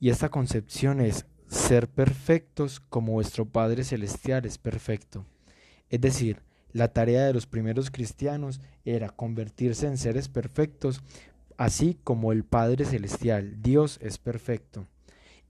y 0.00 0.08
esta 0.08 0.30
concepción 0.30 1.02
es 1.02 1.26
ser 1.48 1.86
perfectos 1.86 2.80
como 2.80 3.12
vuestro 3.12 3.44
Padre 3.44 3.84
Celestial 3.84 4.46
es 4.46 4.56
perfecto. 4.56 5.26
Es 5.90 6.00
decir, 6.00 6.40
la 6.72 6.88
tarea 6.94 7.26
de 7.26 7.34
los 7.34 7.46
primeros 7.46 7.90
cristianos 7.90 8.62
era 8.86 9.10
convertirse 9.10 9.86
en 9.86 9.98
seres 9.98 10.30
perfectos, 10.30 11.02
así 11.58 11.98
como 12.02 12.32
el 12.32 12.44
Padre 12.44 12.86
Celestial, 12.86 13.60
Dios 13.60 13.98
es 14.00 14.16
perfecto. 14.16 14.86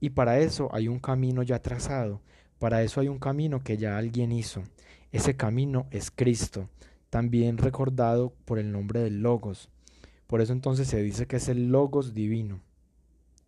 Y 0.00 0.10
para 0.10 0.40
eso 0.40 0.70
hay 0.72 0.88
un 0.88 0.98
camino 0.98 1.44
ya 1.44 1.62
trazado, 1.62 2.20
para 2.58 2.82
eso 2.82 3.00
hay 3.00 3.06
un 3.06 3.20
camino 3.20 3.62
que 3.62 3.76
ya 3.76 3.96
alguien 3.96 4.32
hizo. 4.32 4.64
Ese 5.12 5.36
camino 5.36 5.86
es 5.92 6.10
Cristo, 6.10 6.68
también 7.10 7.58
recordado 7.58 8.34
por 8.44 8.58
el 8.58 8.72
nombre 8.72 8.98
del 8.98 9.22
Logos. 9.22 9.70
Por 10.34 10.40
eso 10.40 10.52
entonces 10.52 10.88
se 10.88 11.00
dice 11.00 11.26
que 11.26 11.36
es 11.36 11.48
el 11.48 11.68
Logos 11.68 12.12
divino. 12.12 12.60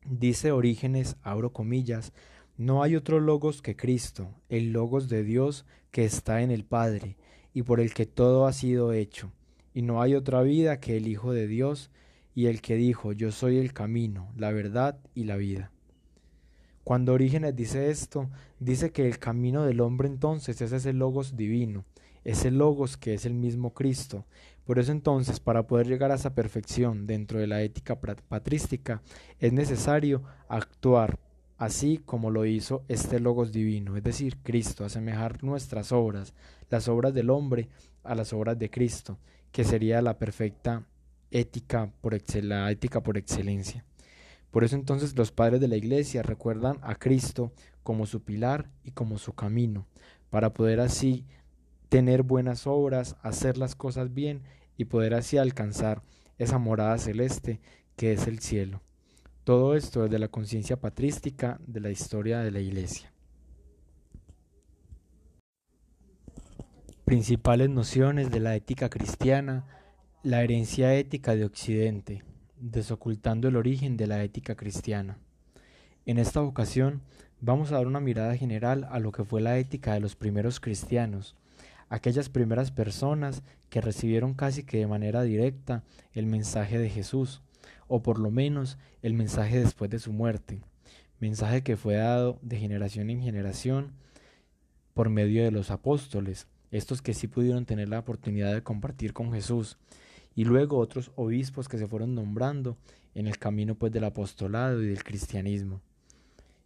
Dice 0.08 0.52
Orígenes, 0.52 1.16
abro 1.24 1.52
comillas, 1.52 2.12
no 2.56 2.84
hay 2.84 2.94
otro 2.94 3.18
Logos 3.18 3.60
que 3.60 3.74
Cristo, 3.74 4.30
el 4.48 4.70
Logos 4.70 5.08
de 5.08 5.24
Dios 5.24 5.66
que 5.90 6.04
está 6.04 6.42
en 6.42 6.52
el 6.52 6.64
Padre, 6.64 7.16
y 7.52 7.62
por 7.62 7.80
el 7.80 7.92
que 7.92 8.06
todo 8.06 8.46
ha 8.46 8.52
sido 8.52 8.92
hecho. 8.92 9.32
Y 9.74 9.82
no 9.82 10.00
hay 10.00 10.14
otra 10.14 10.42
vida 10.42 10.78
que 10.78 10.96
el 10.96 11.08
Hijo 11.08 11.32
de 11.32 11.48
Dios, 11.48 11.90
y 12.36 12.46
el 12.46 12.62
que 12.62 12.76
dijo, 12.76 13.10
yo 13.12 13.32
soy 13.32 13.58
el 13.58 13.72
camino, 13.72 14.32
la 14.36 14.52
verdad 14.52 14.96
y 15.12 15.24
la 15.24 15.34
vida. 15.34 15.72
Cuando 16.84 17.14
Orígenes 17.14 17.56
dice 17.56 17.90
esto, 17.90 18.30
dice 18.60 18.92
que 18.92 19.08
el 19.08 19.18
camino 19.18 19.64
del 19.64 19.80
hombre 19.80 20.06
entonces 20.06 20.60
es 20.60 20.70
ese 20.70 20.92
logos 20.92 21.36
divino, 21.36 21.84
ese 22.22 22.52
logos 22.52 22.96
que 22.96 23.14
es 23.14 23.26
el 23.26 23.34
mismo 23.34 23.74
Cristo. 23.74 24.24
Por 24.66 24.80
eso 24.80 24.90
entonces, 24.90 25.38
para 25.38 25.66
poder 25.68 25.86
llegar 25.86 26.10
a 26.10 26.16
esa 26.16 26.34
perfección 26.34 27.06
dentro 27.06 27.38
de 27.38 27.46
la 27.46 27.62
ética 27.62 28.00
patrística, 28.00 29.00
es 29.38 29.52
necesario 29.52 30.24
actuar 30.48 31.20
así 31.56 31.98
como 32.04 32.30
lo 32.30 32.44
hizo 32.44 32.84
este 32.88 33.20
logos 33.20 33.52
divino, 33.52 33.96
es 33.96 34.02
decir, 34.02 34.38
Cristo, 34.42 34.84
asemejar 34.84 35.42
nuestras 35.42 35.92
obras, 35.92 36.34
las 36.68 36.88
obras 36.88 37.14
del 37.14 37.30
hombre, 37.30 37.68
a 38.02 38.14
las 38.14 38.32
obras 38.32 38.58
de 38.58 38.68
Cristo, 38.68 39.18
que 39.52 39.64
sería 39.64 40.02
la 40.02 40.18
perfecta 40.18 40.84
ética 41.30 41.92
por, 42.00 42.16
la 42.42 42.70
ética 42.70 43.02
por 43.02 43.16
excelencia. 43.16 43.84
Por 44.50 44.64
eso 44.64 44.76
entonces 44.76 45.16
los 45.16 45.32
padres 45.32 45.60
de 45.60 45.68
la 45.68 45.76
Iglesia 45.76 46.22
recuerdan 46.22 46.78
a 46.82 46.96
Cristo 46.96 47.52
como 47.82 48.06
su 48.06 48.22
pilar 48.22 48.68
y 48.84 48.90
como 48.90 49.18
su 49.18 49.32
camino, 49.32 49.86
para 50.28 50.52
poder 50.52 50.80
así 50.80 51.24
tener 51.88 52.22
buenas 52.22 52.66
obras, 52.66 53.16
hacer 53.22 53.58
las 53.58 53.74
cosas 53.74 54.12
bien 54.12 54.42
y 54.76 54.86
poder 54.86 55.14
así 55.14 55.38
alcanzar 55.38 56.02
esa 56.38 56.58
morada 56.58 56.98
celeste 56.98 57.60
que 57.96 58.12
es 58.12 58.26
el 58.26 58.40
cielo. 58.40 58.82
Todo 59.44 59.76
esto 59.76 60.02
desde 60.02 60.18
la 60.18 60.28
conciencia 60.28 60.80
patrística 60.80 61.60
de 61.66 61.80
la 61.80 61.90
historia 61.90 62.40
de 62.40 62.50
la 62.50 62.60
Iglesia. 62.60 63.12
Principales 67.04 67.70
nociones 67.70 68.30
de 68.30 68.40
la 68.40 68.56
ética 68.56 68.90
cristiana, 68.90 69.64
la 70.24 70.42
herencia 70.42 70.94
ética 70.94 71.36
de 71.36 71.44
Occidente, 71.44 72.24
desocultando 72.58 73.46
el 73.46 73.54
origen 73.54 73.96
de 73.96 74.08
la 74.08 74.24
ética 74.24 74.56
cristiana. 74.56 75.18
En 76.04 76.18
esta 76.18 76.42
ocasión 76.42 77.02
vamos 77.40 77.70
a 77.70 77.76
dar 77.76 77.86
una 77.86 78.00
mirada 78.00 78.36
general 78.36 78.88
a 78.90 78.98
lo 78.98 79.12
que 79.12 79.24
fue 79.24 79.40
la 79.40 79.58
ética 79.58 79.94
de 79.94 80.00
los 80.00 80.16
primeros 80.16 80.58
cristianos, 80.58 81.36
aquellas 81.88 82.28
primeras 82.28 82.70
personas 82.70 83.42
que 83.68 83.80
recibieron 83.80 84.34
casi 84.34 84.64
que 84.64 84.78
de 84.78 84.86
manera 84.86 85.22
directa 85.22 85.84
el 86.12 86.26
mensaje 86.26 86.78
de 86.78 86.90
Jesús, 86.90 87.42
o 87.88 88.02
por 88.02 88.18
lo 88.18 88.30
menos 88.30 88.78
el 89.02 89.14
mensaje 89.14 89.60
después 89.60 89.90
de 89.90 89.98
su 89.98 90.12
muerte, 90.12 90.60
mensaje 91.20 91.62
que 91.62 91.76
fue 91.76 91.94
dado 91.94 92.38
de 92.42 92.58
generación 92.58 93.10
en 93.10 93.22
generación 93.22 93.92
por 94.94 95.08
medio 95.10 95.44
de 95.44 95.50
los 95.50 95.70
apóstoles, 95.70 96.46
estos 96.70 97.02
que 97.02 97.14
sí 97.14 97.28
pudieron 97.28 97.64
tener 97.64 97.88
la 97.88 98.00
oportunidad 98.00 98.52
de 98.52 98.62
compartir 98.62 99.12
con 99.12 99.32
Jesús, 99.32 99.78
y 100.34 100.44
luego 100.44 100.78
otros 100.78 101.12
obispos 101.16 101.68
que 101.68 101.78
se 101.78 101.86
fueron 101.86 102.14
nombrando 102.14 102.76
en 103.14 103.26
el 103.26 103.38
camino 103.38 103.74
pues 103.74 103.92
del 103.92 104.04
apostolado 104.04 104.82
y 104.82 104.88
del 104.88 105.02
cristianismo. 105.02 105.80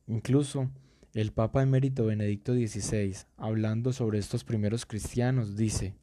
Incluso 0.08 0.68
el 1.12 1.32
Papa 1.32 1.62
emérito 1.62 2.06
Benedicto 2.06 2.54
XVI, 2.54 3.16
hablando 3.36 3.92
sobre 3.92 4.18
estos 4.18 4.44
primeros 4.44 4.86
cristianos, 4.86 5.56
dice, 5.56 5.94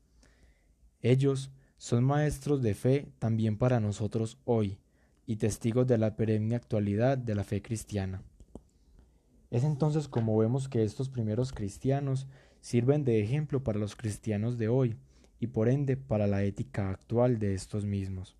ellos 1.02 1.50
son 1.78 2.04
maestros 2.04 2.62
de 2.62 2.74
fe 2.74 3.08
también 3.18 3.58
para 3.58 3.80
nosotros 3.80 4.38
hoy 4.44 4.80
y 5.26 5.38
testigos 5.38 5.88
de 5.88 5.98
la 5.98 6.18
perenne 6.18 6.56
actualidad 6.56 7.18
de 7.18 7.36
la 7.36 7.46
fe 7.46 7.62
cristiana. 7.62 8.22
Es 9.50 9.64
entonces 9.64 10.10
como 10.10 10.38
vemos 10.38 10.68
que 10.68 10.84
estos 10.84 11.08
primeros 11.08 11.54
cristianos 11.54 12.28
sirven 12.60 13.06
de 13.06 13.22
ejemplo 13.22 13.64
para 13.64 13.80
los 13.80 13.96
cristianos 13.96 14.58
de 14.58 14.68
hoy 14.68 14.98
y 15.40 15.48
por 15.48 15.70
ende 15.70 15.96
para 15.96 16.28
la 16.28 16.44
ética 16.44 16.90
actual 16.90 17.40
de 17.40 17.54
estos 17.54 17.86
mismos. 17.86 18.36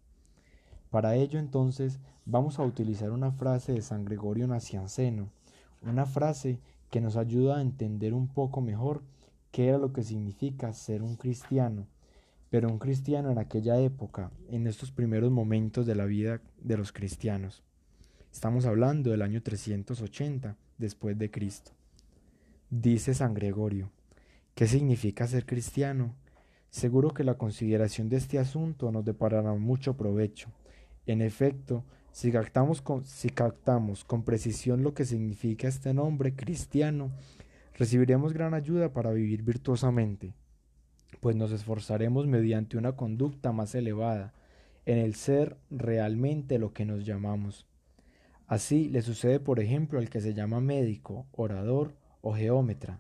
Para 0.90 1.16
ello 1.16 1.40
entonces 1.40 2.00
vamos 2.26 2.60
a 2.60 2.64
utilizar 2.64 3.12
una 3.12 3.32
frase 3.32 3.72
de 3.72 3.82
San 3.82 4.04
Gregorio 4.04 4.48
Nacianceno, 4.48 5.32
una 5.82 6.06
frase 6.06 6.60
que 6.90 7.02
nos 7.02 7.18
ayuda 7.18 7.58
a 7.58 7.62
entender 7.62 8.14
un 8.14 8.28
poco 8.28 8.62
mejor 8.62 9.04
qué 9.52 9.68
era 9.68 9.78
lo 9.78 9.94
que 9.94 10.04
significa 10.04 10.74
ser 10.74 11.02
un 11.02 11.16
cristiano, 11.16 11.88
pero 12.50 12.70
un 12.70 12.80
cristiano 12.80 13.32
en 13.32 13.38
aquella 13.38 13.80
época, 13.80 14.32
en 14.50 14.68
estos 14.68 14.92
primeros 14.92 15.32
momentos 15.32 15.86
de 15.86 15.96
la 15.96 16.06
vida 16.06 16.42
de 16.62 16.78
los 16.78 16.92
cristianos. 16.92 17.64
Estamos 18.32 18.66
hablando 18.66 19.12
del 19.12 19.22
año 19.22 19.42
380 19.42 20.56
después 20.78 21.18
de 21.18 21.32
Cristo. 21.32 21.72
Dice 22.70 23.14
San 23.14 23.34
Gregorio, 23.34 23.90
¿Qué 24.58 24.66
significa 24.66 25.28
ser 25.28 25.46
cristiano? 25.46 26.16
Seguro 26.72 27.14
que 27.14 27.24
la 27.24 27.36
consideración 27.36 28.10
de 28.10 28.18
este 28.18 28.40
asunto 28.40 28.92
nos 28.92 29.06
deparará 29.06 29.54
mucho 29.54 29.96
provecho. 29.96 30.50
En 31.06 31.22
efecto, 31.22 31.84
si 32.18 32.32
captamos, 32.32 32.82
con, 32.82 33.06
si 33.06 33.30
captamos 33.30 34.04
con 34.04 34.24
precisión 34.24 34.82
lo 34.82 34.96
que 34.96 35.06
significa 35.06 35.68
este 35.68 35.94
nombre 35.94 36.36
cristiano, 36.36 37.12
recibiremos 37.76 38.34
gran 38.34 38.56
ayuda 38.56 38.92
para 38.92 39.12
vivir 39.12 39.44
virtuosamente, 39.44 40.34
pues 41.20 41.36
nos 41.36 41.52
esforzaremos 41.52 42.26
mediante 42.26 42.76
una 42.76 42.94
conducta 42.94 43.52
más 43.52 43.76
elevada, 43.76 44.34
en 44.88 44.98
el 44.98 45.14
ser 45.14 45.58
realmente 45.70 46.58
lo 46.58 46.74
que 46.74 46.86
nos 46.86 47.06
llamamos. 47.06 47.68
Así 48.48 48.90
le 48.90 49.04
sucede, 49.04 49.40
por 49.40 49.60
ejemplo, 49.60 50.00
al 50.00 50.10
que 50.10 50.20
se 50.20 50.34
llama 50.34 50.60
médico, 50.60 51.28
orador 51.34 51.94
o 52.22 52.34
geómetra 52.34 53.00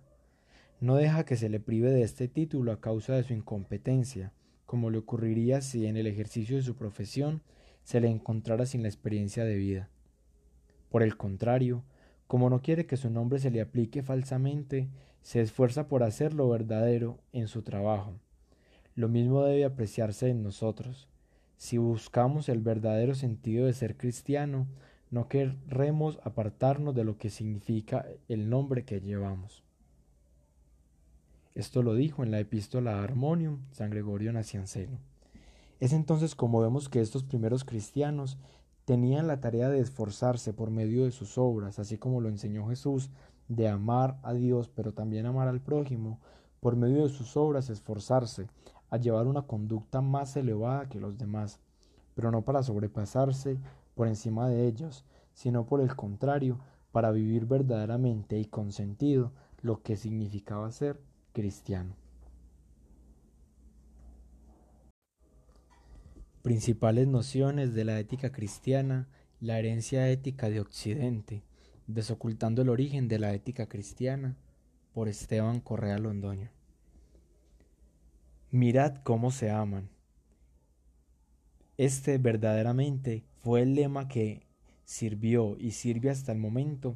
no 0.79 0.95
deja 0.95 1.25
que 1.25 1.37
se 1.37 1.49
le 1.49 1.59
prive 1.59 1.89
de 1.89 2.03
este 2.03 2.27
título 2.27 2.71
a 2.71 2.79
causa 2.79 3.15
de 3.15 3.23
su 3.23 3.33
incompetencia, 3.33 4.31
como 4.67 4.91
le 4.91 4.99
ocurriría 4.99 5.61
si 5.61 5.87
en 5.87 5.97
el 5.97 6.05
ejercicio 6.05 6.57
de 6.57 6.61
su 6.61 6.75
profesión 6.75 7.41
se 7.87 8.01
le 8.01 8.09
encontrara 8.09 8.65
sin 8.65 8.81
la 8.81 8.89
experiencia 8.89 9.45
de 9.45 9.55
vida. 9.55 9.87
Por 10.89 11.03
el 11.03 11.15
contrario, 11.15 11.85
como 12.27 12.49
no 12.49 12.61
quiere 12.61 12.85
que 12.85 12.97
su 12.97 13.09
nombre 13.09 13.39
se 13.39 13.49
le 13.49 13.61
aplique 13.61 14.03
falsamente, 14.03 14.89
se 15.21 15.39
esfuerza 15.39 15.87
por 15.87 16.03
hacerlo 16.03 16.49
verdadero 16.49 17.17
en 17.31 17.47
su 17.47 17.61
trabajo. 17.61 18.19
Lo 18.95 19.07
mismo 19.07 19.41
debe 19.45 19.63
apreciarse 19.63 20.27
en 20.27 20.43
nosotros. 20.43 21.07
Si 21.55 21.77
buscamos 21.77 22.49
el 22.49 22.59
verdadero 22.59 23.15
sentido 23.15 23.67
de 23.67 23.71
ser 23.71 23.95
cristiano, 23.95 24.67
no 25.09 25.29
querremos 25.29 26.19
apartarnos 26.25 26.93
de 26.93 27.05
lo 27.05 27.17
que 27.17 27.29
significa 27.29 28.05
el 28.27 28.49
nombre 28.49 28.83
que 28.83 28.99
llevamos. 28.99 29.63
Esto 31.55 31.83
lo 31.83 31.93
dijo 31.93 32.21
en 32.21 32.31
la 32.31 32.41
epístola 32.41 33.01
Harmonium 33.01 33.61
San 33.71 33.91
Gregorio 33.91 34.33
Nacianceno. 34.33 34.99
Es 35.79 35.93
entonces 35.93 36.33
como 36.33 36.61
vemos 36.61 36.89
que 36.89 37.01
estos 37.01 37.23
primeros 37.23 37.63
cristianos 37.63 38.37
tenían 38.85 39.27
la 39.27 39.41
tarea 39.41 39.69
de 39.69 39.79
esforzarse 39.79 40.53
por 40.53 40.71
medio 40.71 41.03
de 41.03 41.11
sus 41.11 41.37
obras, 41.37 41.77
así 41.77 41.97
como 41.97 42.21
lo 42.21 42.29
enseñó 42.29 42.67
Jesús, 42.67 43.11
de 43.47 43.67
amar 43.67 44.17
a 44.23 44.33
Dios, 44.33 44.69
pero 44.69 44.93
también 44.93 45.25
amar 45.25 45.47
al 45.47 45.61
prójimo, 45.61 46.19
por 46.59 46.75
medio 46.75 47.03
de 47.03 47.09
sus 47.09 47.37
obras 47.37 47.69
esforzarse 47.69 48.47
a 48.89 48.97
llevar 48.97 49.27
una 49.27 49.43
conducta 49.43 50.01
más 50.01 50.35
elevada 50.35 50.89
que 50.89 50.99
los 50.99 51.17
demás, 51.17 51.59
pero 52.15 52.31
no 52.31 52.43
para 52.43 52.63
sobrepasarse 52.63 53.59
por 53.93 54.07
encima 54.07 54.47
de 54.49 54.67
ellos, 54.67 55.03
sino 55.33 55.65
por 55.65 55.81
el 55.81 55.95
contrario, 55.95 56.59
para 56.91 57.11
vivir 57.11 57.45
verdaderamente 57.45 58.39
y 58.39 58.45
con 58.45 58.71
sentido 58.71 59.31
lo 59.61 59.83
que 59.83 59.97
significaba 59.97 60.71
ser 60.71 60.99
cristiano. 61.33 62.06
Principales 66.47 67.09
nociones 67.09 67.73
de 67.73 67.83
la 67.83 67.99
ética 67.99 68.31
cristiana, 68.31 69.09
la 69.41 69.59
herencia 69.59 70.09
ética 70.09 70.49
de 70.49 70.61
Occidente, 70.61 71.43
desocultando 71.87 72.61
el 72.61 72.69
origen 72.69 73.09
de 73.09 73.19
la 73.19 73.33
ética 73.33 73.67
cristiana, 73.67 74.37
por 74.93 75.09
Esteban 75.09 75.59
Correa 75.59 75.97
Londoño. 75.97 76.49
Mirad 78.49 78.95
cómo 79.03 79.29
se 79.31 79.51
aman. 79.51 79.89
Este 81.75 82.17
verdaderamente 82.17 83.25
fue 83.43 83.63
el 83.63 83.75
lema 83.75 84.07
que 84.07 84.47
sirvió 84.85 85.57
y 85.59 85.71
sirve 85.71 86.11
hasta 86.11 86.31
el 86.31 86.37
momento 86.37 86.95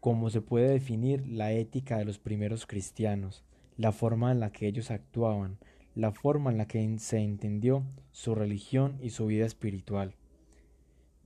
como 0.00 0.28
se 0.28 0.42
puede 0.42 0.68
definir 0.68 1.26
la 1.26 1.50
ética 1.52 1.96
de 1.96 2.04
los 2.04 2.18
primeros 2.18 2.66
cristianos, 2.66 3.42
la 3.78 3.92
forma 3.92 4.32
en 4.32 4.40
la 4.40 4.52
que 4.52 4.66
ellos 4.66 4.90
actuaban, 4.90 5.56
la 5.94 6.12
forma 6.12 6.50
en 6.50 6.58
la 6.58 6.66
que 6.66 6.98
se 6.98 7.18
entendió 7.18 7.84
su 8.10 8.34
religión 8.34 8.98
y 9.00 9.10
su 9.10 9.26
vida 9.26 9.46
espiritual. 9.46 10.14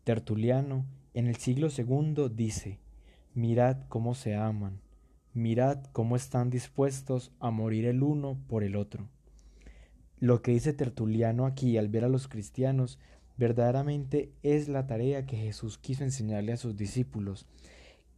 Tertuliano, 0.04 0.84
en 1.14 1.26
el 1.26 1.36
siglo 1.36 1.68
II, 1.76 2.28
dice, 2.34 2.78
Mirad 3.34 3.78
cómo 3.88 4.14
se 4.14 4.34
aman, 4.34 4.80
mirad 5.34 5.84
cómo 5.92 6.16
están 6.16 6.50
dispuestos 6.50 7.32
a 7.38 7.50
morir 7.50 7.84
el 7.86 8.02
uno 8.02 8.38
por 8.48 8.64
el 8.64 8.76
otro. 8.76 9.08
Lo 10.18 10.40
que 10.40 10.52
dice 10.52 10.72
Tertuliano 10.72 11.44
aquí 11.44 11.76
al 11.76 11.88
ver 11.88 12.04
a 12.04 12.08
los 12.08 12.26
cristianos 12.26 12.98
verdaderamente 13.36 14.32
es 14.42 14.68
la 14.68 14.86
tarea 14.86 15.26
que 15.26 15.36
Jesús 15.36 15.76
quiso 15.76 16.04
enseñarle 16.04 16.52
a 16.52 16.56
sus 16.56 16.76
discípulos, 16.76 17.46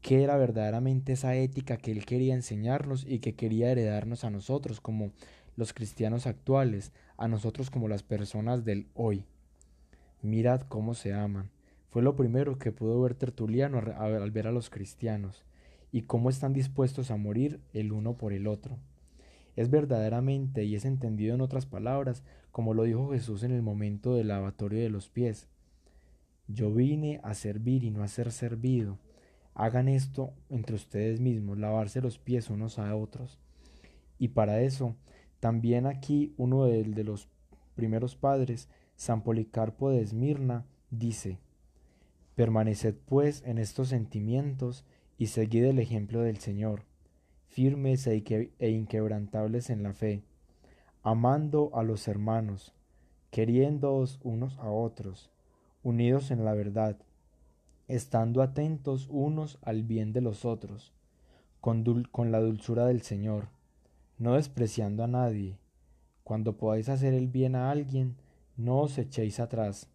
qué 0.00 0.22
era 0.22 0.36
verdaderamente 0.36 1.14
esa 1.14 1.34
ética 1.34 1.76
que 1.76 1.90
él 1.90 2.06
quería 2.06 2.34
enseñarnos 2.34 3.04
y 3.04 3.18
que 3.18 3.34
quería 3.34 3.72
heredarnos 3.72 4.22
a 4.22 4.30
nosotros 4.30 4.80
como 4.80 5.10
los 5.58 5.72
cristianos 5.72 6.28
actuales, 6.28 6.92
a 7.16 7.26
nosotros 7.26 7.68
como 7.68 7.88
las 7.88 8.04
personas 8.04 8.64
del 8.64 8.86
hoy. 8.94 9.24
Mirad 10.22 10.60
cómo 10.60 10.94
se 10.94 11.12
aman. 11.12 11.50
Fue 11.90 12.00
lo 12.00 12.14
primero 12.14 12.60
que 12.60 12.70
pudo 12.70 13.00
ver 13.00 13.16
Tertuliano 13.16 13.78
al 13.78 14.30
ver 14.30 14.46
a 14.46 14.52
los 14.52 14.70
cristianos 14.70 15.44
y 15.90 16.02
cómo 16.02 16.30
están 16.30 16.52
dispuestos 16.52 17.10
a 17.10 17.16
morir 17.16 17.58
el 17.72 17.90
uno 17.90 18.16
por 18.16 18.32
el 18.32 18.46
otro. 18.46 18.78
Es 19.56 19.68
verdaderamente 19.68 20.62
y 20.62 20.76
es 20.76 20.84
entendido 20.84 21.34
en 21.34 21.40
otras 21.40 21.66
palabras, 21.66 22.22
como 22.52 22.72
lo 22.72 22.84
dijo 22.84 23.10
Jesús 23.10 23.42
en 23.42 23.50
el 23.50 23.62
momento 23.62 24.14
del 24.14 24.28
lavatorio 24.28 24.78
de 24.78 24.90
los 24.90 25.08
pies. 25.08 25.48
Yo 26.46 26.72
vine 26.72 27.20
a 27.24 27.34
servir 27.34 27.82
y 27.82 27.90
no 27.90 28.04
a 28.04 28.08
ser 28.08 28.30
servido. 28.30 28.96
Hagan 29.54 29.88
esto 29.88 30.34
entre 30.50 30.76
ustedes 30.76 31.18
mismos, 31.18 31.58
lavarse 31.58 32.00
los 32.00 32.16
pies 32.16 32.48
unos 32.48 32.78
a 32.78 32.94
otros. 32.94 33.40
Y 34.20 34.28
para 34.28 34.60
eso, 34.60 34.94
también 35.40 35.86
aquí 35.86 36.34
uno 36.36 36.64
de, 36.64 36.84
los 37.04 37.28
primeros 37.74 38.16
padres, 38.16 38.68
San 38.96 39.22
Policarpo 39.22 39.90
de 39.90 40.00
Esmirna, 40.00 40.66
dice, 40.90 41.38
Permaneced 42.34 42.94
pues 43.06 43.42
en 43.44 43.58
estos 43.58 43.88
sentimientos 43.88 44.84
y 45.16 45.26
seguid 45.26 45.64
el 45.64 45.78
ejemplo 45.78 46.20
del 46.22 46.38
Señor, 46.38 46.84
firmes 47.48 48.06
e, 48.06 48.52
e 48.58 48.70
inquebrantables 48.70 49.70
en 49.70 49.82
la 49.82 49.92
fe, 49.92 50.22
amando 51.02 51.70
a 51.74 51.82
los 51.82 52.06
hermanos, 52.08 52.74
queriéndoos 53.30 54.20
unos 54.22 54.58
a 54.58 54.70
otros, 54.70 55.30
unidos 55.82 56.30
en 56.30 56.44
la 56.44 56.54
verdad, 56.54 56.96
estando 57.88 58.42
atentos 58.42 59.08
unos 59.10 59.58
al 59.62 59.82
bien 59.82 60.12
de 60.12 60.20
los 60.20 60.44
otros, 60.44 60.92
con, 61.60 62.30
la 62.30 62.40
dulzura 62.40 62.86
del 62.86 63.02
Señor, 63.02 63.48
no 64.18 64.34
despreciando 64.34 65.04
a 65.04 65.06
nadie, 65.06 65.58
Cuando 66.24 66.58
podáis 66.58 66.90
hacer 66.90 67.14
el 67.14 67.26
bien 67.26 67.54
a 67.54 67.70
alguien, 67.70 68.16
no 68.58 68.80
os 68.80 68.98
echéis 68.98 69.40
atrás. 69.40 69.88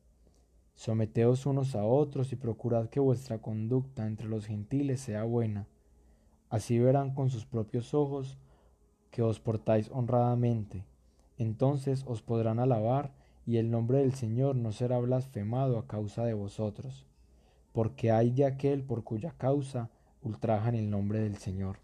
Someteos 0.74 1.46
unos 1.46 1.76
a 1.76 1.86
otros 1.86 2.34
y 2.34 2.36
procurad 2.36 2.90
que 2.90 3.00
vuestra 3.00 3.38
conducta 3.38 4.08
entre 4.08 4.28
los 4.28 4.48
gentiles 4.48 5.00
sea 5.00 5.26
buena. 5.26 5.68
Así 6.50 6.80
verán 6.80 7.14
con 7.14 7.30
sus 7.30 7.46
propios 7.46 7.94
ojos 7.94 8.40
que 9.12 9.22
os 9.22 9.40
portáis 9.40 9.92
honradamente. 9.92 10.86
Entonces 11.38 12.04
os 12.08 12.24
podrán 12.24 12.58
alabar 12.58 13.14
y 13.46 13.58
el 13.58 13.70
nombre 13.70 14.00
del 14.00 14.16
Señor 14.16 14.56
no 14.56 14.72
será 14.72 14.98
blasfemado 14.98 15.78
a 15.78 15.86
causa 15.86 16.24
de 16.26 16.34
vosotros, 16.34 17.06
porque 17.74 18.12
hay 18.12 18.32
de 18.32 18.46
aquel 18.46 18.84
por 18.84 19.04
cuya 19.04 19.36
causa 19.38 19.92
ultrajan 20.24 20.74
el 20.74 20.90
nombre 20.90 21.20
del 21.20 21.38
Señor. 21.38 21.83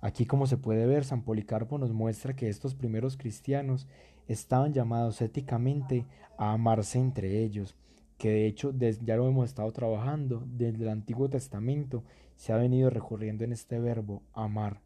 Aquí 0.00 0.24
como 0.24 0.46
se 0.46 0.56
puede 0.56 0.86
ver, 0.86 1.04
San 1.04 1.22
Policarpo 1.22 1.78
nos 1.78 1.92
muestra 1.92 2.34
que 2.34 2.48
estos 2.48 2.74
primeros 2.74 3.16
cristianos 3.16 3.86
estaban 4.28 4.72
llamados 4.72 5.20
éticamente 5.20 6.06
a 6.38 6.52
amarse 6.52 6.98
entre 6.98 7.42
ellos, 7.42 7.76
que 8.16 8.30
de 8.30 8.46
hecho 8.46 8.72
ya 9.02 9.16
lo 9.16 9.28
hemos 9.28 9.48
estado 9.48 9.70
trabajando 9.72 10.42
desde 10.46 10.84
el 10.84 10.88
Antiguo 10.88 11.28
Testamento, 11.28 12.04
se 12.36 12.52
ha 12.52 12.56
venido 12.56 12.88
recurriendo 12.88 13.44
en 13.44 13.52
este 13.52 13.78
verbo 13.78 14.22
amar, 14.32 14.80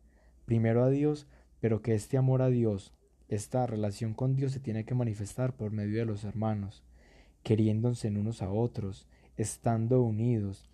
primero 0.44 0.82
a 0.82 0.90
Dios, 0.90 1.28
pero 1.60 1.82
que 1.82 1.94
este 1.94 2.16
amor 2.16 2.42
a 2.42 2.48
Dios, 2.48 2.92
esta 3.28 3.66
relación 3.66 4.14
con 4.14 4.34
Dios 4.34 4.52
se 4.52 4.60
tiene 4.60 4.84
que 4.84 4.94
manifestar 4.94 5.54
por 5.54 5.70
medio 5.70 5.98
de 5.98 6.06
los 6.06 6.24
hermanos, 6.24 6.82
queriéndose 7.42 8.08
unos 8.08 8.42
a 8.42 8.50
otros, 8.50 9.06
estando 9.36 10.02
unidos, 10.02 10.68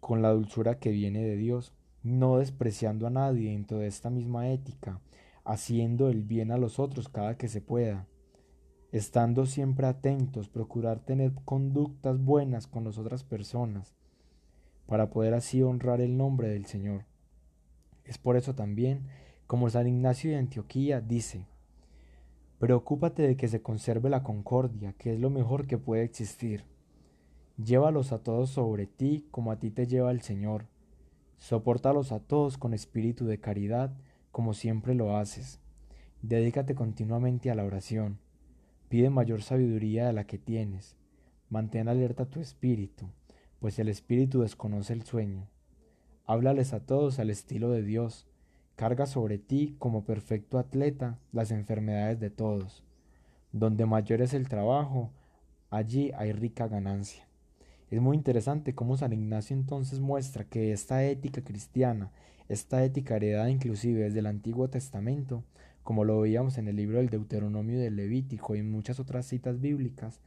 con 0.00 0.22
la 0.22 0.30
dulzura 0.30 0.78
que 0.78 0.90
viene 0.90 1.22
de 1.22 1.36
Dios, 1.36 1.72
no 2.02 2.38
despreciando 2.38 3.06
a 3.06 3.10
nadie 3.10 3.50
dentro 3.50 3.78
de 3.78 3.86
esta 3.86 4.10
misma 4.10 4.48
ética, 4.48 5.00
haciendo 5.44 6.08
el 6.08 6.22
bien 6.22 6.50
a 6.50 6.58
los 6.58 6.78
otros 6.78 7.08
cada 7.08 7.36
que 7.36 7.48
se 7.48 7.60
pueda, 7.60 8.06
estando 8.92 9.46
siempre 9.46 9.86
atentos, 9.86 10.48
procurar 10.48 11.00
tener 11.00 11.32
conductas 11.44 12.18
buenas 12.18 12.66
con 12.66 12.84
las 12.84 12.98
otras 12.98 13.24
personas, 13.24 13.94
para 14.86 15.10
poder 15.10 15.34
así 15.34 15.62
honrar 15.62 16.00
el 16.00 16.16
nombre 16.16 16.48
del 16.48 16.66
Señor. 16.66 17.04
Es 18.04 18.18
por 18.18 18.36
eso 18.36 18.54
también, 18.54 19.06
como 19.46 19.70
San 19.70 19.86
Ignacio 19.86 20.30
de 20.30 20.36
Antioquía 20.36 21.00
dice, 21.00 21.46
Preocúpate 22.60 23.22
de 23.22 23.36
que 23.36 23.48
se 23.48 23.62
conserve 23.62 24.10
la 24.10 24.22
concordia, 24.22 24.92
que 24.98 25.14
es 25.14 25.18
lo 25.18 25.30
mejor 25.30 25.66
que 25.66 25.78
puede 25.78 26.02
existir. 26.02 26.64
Llévalos 27.56 28.12
a 28.12 28.22
todos 28.22 28.50
sobre 28.50 28.86
ti 28.86 29.26
como 29.30 29.50
a 29.50 29.58
ti 29.58 29.70
te 29.70 29.86
lleva 29.86 30.10
el 30.10 30.20
Señor. 30.20 30.66
Sopórtalos 31.40 32.12
a 32.12 32.20
todos 32.20 32.58
con 32.58 32.74
espíritu 32.74 33.24
de 33.24 33.40
caridad, 33.40 33.94
como 34.30 34.52
siempre 34.52 34.94
lo 34.94 35.16
haces. 35.16 35.58
Dedícate 36.20 36.74
continuamente 36.74 37.50
a 37.50 37.54
la 37.54 37.64
oración. 37.64 38.18
Pide 38.90 39.08
mayor 39.08 39.42
sabiduría 39.42 40.06
de 40.06 40.12
la 40.12 40.26
que 40.26 40.36
tienes. 40.36 40.96
Mantén 41.48 41.88
alerta 41.88 42.26
tu 42.26 42.40
espíritu, 42.40 43.06
pues 43.58 43.78
el 43.78 43.88
espíritu 43.88 44.42
desconoce 44.42 44.92
el 44.92 45.02
sueño. 45.02 45.48
Háblales 46.26 46.74
a 46.74 46.80
todos 46.80 47.18
al 47.18 47.30
estilo 47.30 47.70
de 47.70 47.82
Dios. 47.82 48.28
Carga 48.76 49.06
sobre 49.06 49.38
ti, 49.38 49.76
como 49.78 50.04
perfecto 50.04 50.58
atleta, 50.58 51.18
las 51.32 51.50
enfermedades 51.52 52.20
de 52.20 52.28
todos. 52.28 52.84
Donde 53.50 53.86
mayor 53.86 54.20
es 54.20 54.34
el 54.34 54.46
trabajo, 54.48 55.10
allí 55.70 56.12
hay 56.14 56.32
rica 56.32 56.68
ganancia. 56.68 57.29
Es 57.90 58.00
muy 58.00 58.16
interesante 58.16 58.72
cómo 58.72 58.96
San 58.96 59.12
Ignacio 59.12 59.56
entonces 59.56 59.98
muestra 59.98 60.44
que 60.44 60.72
esta 60.72 61.04
ética 61.04 61.42
cristiana, 61.42 62.12
esta 62.48 62.84
ética 62.84 63.16
heredada 63.16 63.50
inclusive 63.50 64.04
desde 64.04 64.20
el 64.20 64.26
Antiguo 64.26 64.70
Testamento, 64.70 65.42
como 65.82 66.04
lo 66.04 66.20
veíamos 66.20 66.56
en 66.58 66.68
el 66.68 66.76
libro 66.76 66.98
del 66.98 67.10
Deuteronomio 67.10 67.80
del 67.80 67.96
Levítico 67.96 68.54
y 68.54 68.60
en 68.60 68.70
muchas 68.70 69.00
otras 69.00 69.26
citas 69.26 69.60
bíblicas, 69.60 70.20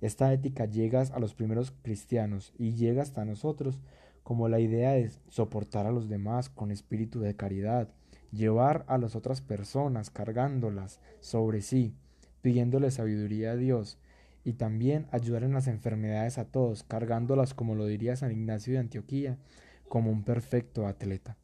esta 0.00 0.32
ética 0.32 0.64
llega 0.64 1.02
a 1.02 1.20
los 1.20 1.34
primeros 1.34 1.72
cristianos 1.82 2.54
y 2.56 2.72
llega 2.72 3.02
hasta 3.02 3.26
nosotros 3.26 3.82
como 4.22 4.48
la 4.48 4.60
idea 4.60 4.92
de 4.92 5.10
soportar 5.28 5.86
a 5.86 5.92
los 5.92 6.08
demás 6.08 6.48
con 6.48 6.70
espíritu 6.70 7.20
de 7.20 7.36
caridad, 7.36 7.90
llevar 8.32 8.86
a 8.88 8.96
las 8.96 9.14
otras 9.14 9.42
personas 9.42 10.08
cargándolas 10.08 11.00
sobre 11.20 11.60
sí, 11.60 11.92
pidiéndole 12.40 12.90
sabiduría 12.90 13.52
a 13.52 13.56
Dios, 13.56 13.98
y 14.44 14.54
también 14.54 15.06
ayudar 15.10 15.42
en 15.42 15.52
las 15.52 15.66
enfermedades 15.66 16.38
a 16.38 16.46
todos, 16.46 16.82
cargándolas, 16.82 17.54
como 17.54 17.74
lo 17.74 17.86
diría 17.86 18.16
San 18.16 18.32
Ignacio 18.32 18.72
de 18.72 18.78
Antioquía, 18.78 19.38
como 19.88 20.10
un 20.10 20.22
perfecto 20.22 20.86
atleta. 20.86 21.36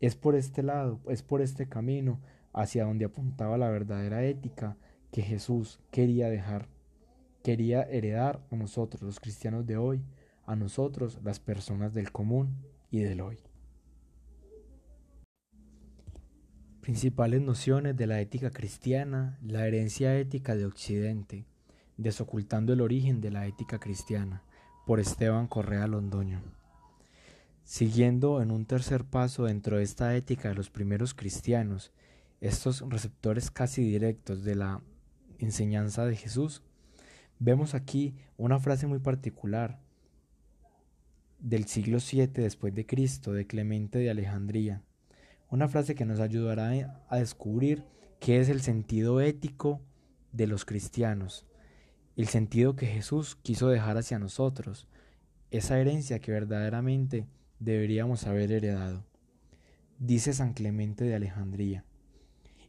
Es 0.00 0.16
por 0.16 0.34
este 0.34 0.62
lado, 0.62 1.00
es 1.08 1.22
por 1.22 1.40
este 1.40 1.68
camino 1.68 2.20
hacia 2.52 2.84
donde 2.84 3.04
apuntaba 3.04 3.56
la 3.56 3.70
verdadera 3.70 4.24
ética 4.24 4.76
que 5.10 5.22
Jesús 5.22 5.80
quería 5.90 6.28
dejar, 6.28 6.68
quería 7.42 7.82
heredar 7.82 8.42
a 8.50 8.56
nosotros, 8.56 9.02
los 9.02 9.20
cristianos 9.20 9.66
de 9.66 9.76
hoy, 9.76 10.02
a 10.44 10.56
nosotros, 10.56 11.18
las 11.22 11.38
personas 11.38 11.94
del 11.94 12.10
común 12.10 12.56
y 12.90 13.00
del 13.00 13.20
hoy. 13.20 13.38
Principales 16.80 17.40
nociones 17.40 17.96
de 17.96 18.08
la 18.08 18.20
ética 18.20 18.50
cristiana, 18.50 19.38
la 19.40 19.66
herencia 19.68 20.18
ética 20.18 20.56
de 20.56 20.66
Occidente, 20.66 21.46
Desocultando 21.96 22.72
el 22.72 22.80
origen 22.80 23.20
de 23.20 23.30
la 23.30 23.46
ética 23.46 23.78
cristiana, 23.78 24.42
por 24.86 24.98
Esteban 24.98 25.46
Correa 25.46 25.86
Londoño. 25.86 26.40
Siguiendo 27.64 28.42
en 28.42 28.50
un 28.50 28.66
tercer 28.66 29.04
paso 29.04 29.44
dentro 29.44 29.76
de 29.76 29.84
esta 29.84 30.16
ética 30.16 30.48
de 30.48 30.54
los 30.54 30.70
primeros 30.70 31.14
cristianos, 31.14 31.92
estos 32.40 32.82
receptores 32.88 33.50
casi 33.50 33.82
directos 33.82 34.42
de 34.42 34.56
la 34.56 34.82
enseñanza 35.38 36.04
de 36.04 36.16
Jesús, 36.16 36.62
vemos 37.38 37.74
aquí 37.74 38.16
una 38.36 38.58
frase 38.58 38.86
muy 38.86 38.98
particular 38.98 39.78
del 41.38 41.66
siglo 41.66 41.98
VII 41.98 42.26
después 42.26 42.74
de 42.74 42.86
Cristo 42.86 43.32
de 43.32 43.46
Clemente 43.46 43.98
de 43.98 44.10
Alejandría, 44.10 44.82
una 45.50 45.68
frase 45.68 45.94
que 45.94 46.04
nos 46.04 46.18
ayudará 46.18 47.04
a 47.08 47.16
descubrir 47.18 47.84
qué 48.18 48.40
es 48.40 48.48
el 48.48 48.62
sentido 48.62 49.20
ético 49.20 49.80
de 50.32 50.46
los 50.46 50.64
cristianos 50.64 51.46
el 52.16 52.28
sentido 52.28 52.76
que 52.76 52.86
Jesús 52.86 53.36
quiso 53.42 53.68
dejar 53.68 53.96
hacia 53.96 54.18
nosotros, 54.18 54.86
esa 55.50 55.78
herencia 55.78 56.18
que 56.18 56.32
verdaderamente 56.32 57.26
deberíamos 57.58 58.26
haber 58.26 58.52
heredado. 58.52 59.04
Dice 59.98 60.32
San 60.32 60.52
Clemente 60.52 61.04
de 61.04 61.14
Alejandría, 61.14 61.84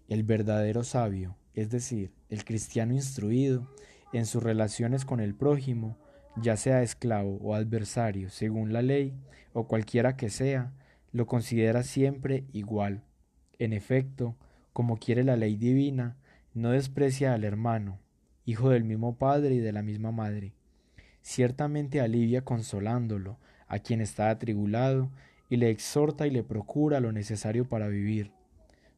el 0.08 0.24
verdadero 0.24 0.84
sabio, 0.84 1.36
es 1.54 1.70
decir, 1.70 2.12
el 2.30 2.46
cristiano 2.46 2.94
instruido 2.94 3.68
en 4.14 4.26
sus 4.26 4.44
relaciones 4.44 5.06
con 5.06 5.20
el 5.20 5.34
prójimo, 5.34 5.98
ya 6.36 6.58
sea 6.58 6.84
esclavo 6.84 7.38
o 7.42 7.56
adversario, 7.56 8.30
según 8.30 8.72
la 8.72 8.82
ley, 8.82 9.14
o 9.54 9.68
cualquiera 9.68 10.16
que 10.16 10.30
sea, 10.30 10.74
lo 11.12 11.26
considera 11.26 11.84
siempre 11.84 12.46
igual. 12.54 13.04
En 13.60 13.74
efecto, 13.74 14.36
como 14.72 14.98
quiere 14.98 15.24
la 15.24 15.36
ley 15.36 15.56
divina, 15.56 16.18
no 16.54 16.72
desprecia 16.72 17.34
al 17.34 17.44
hermano, 17.44 18.00
hijo 18.46 18.70
del 18.70 18.84
mismo 18.84 19.18
padre 19.18 19.56
y 19.56 19.60
de 19.60 19.72
la 19.72 19.84
misma 19.84 20.12
madre. 20.12 20.54
Ciertamente 21.22 22.02
alivia 22.02 22.44
consolándolo 22.44 23.38
a 23.68 23.80
quien 23.80 24.02
está 24.02 24.30
atribulado 24.30 25.10
y 25.50 25.58
le 25.58 25.70
exhorta 25.70 26.28
y 26.28 26.32
le 26.32 26.44
procura 26.44 27.00
lo 27.00 27.12
necesario 27.12 27.68
para 27.68 27.88
vivir. 27.88 28.32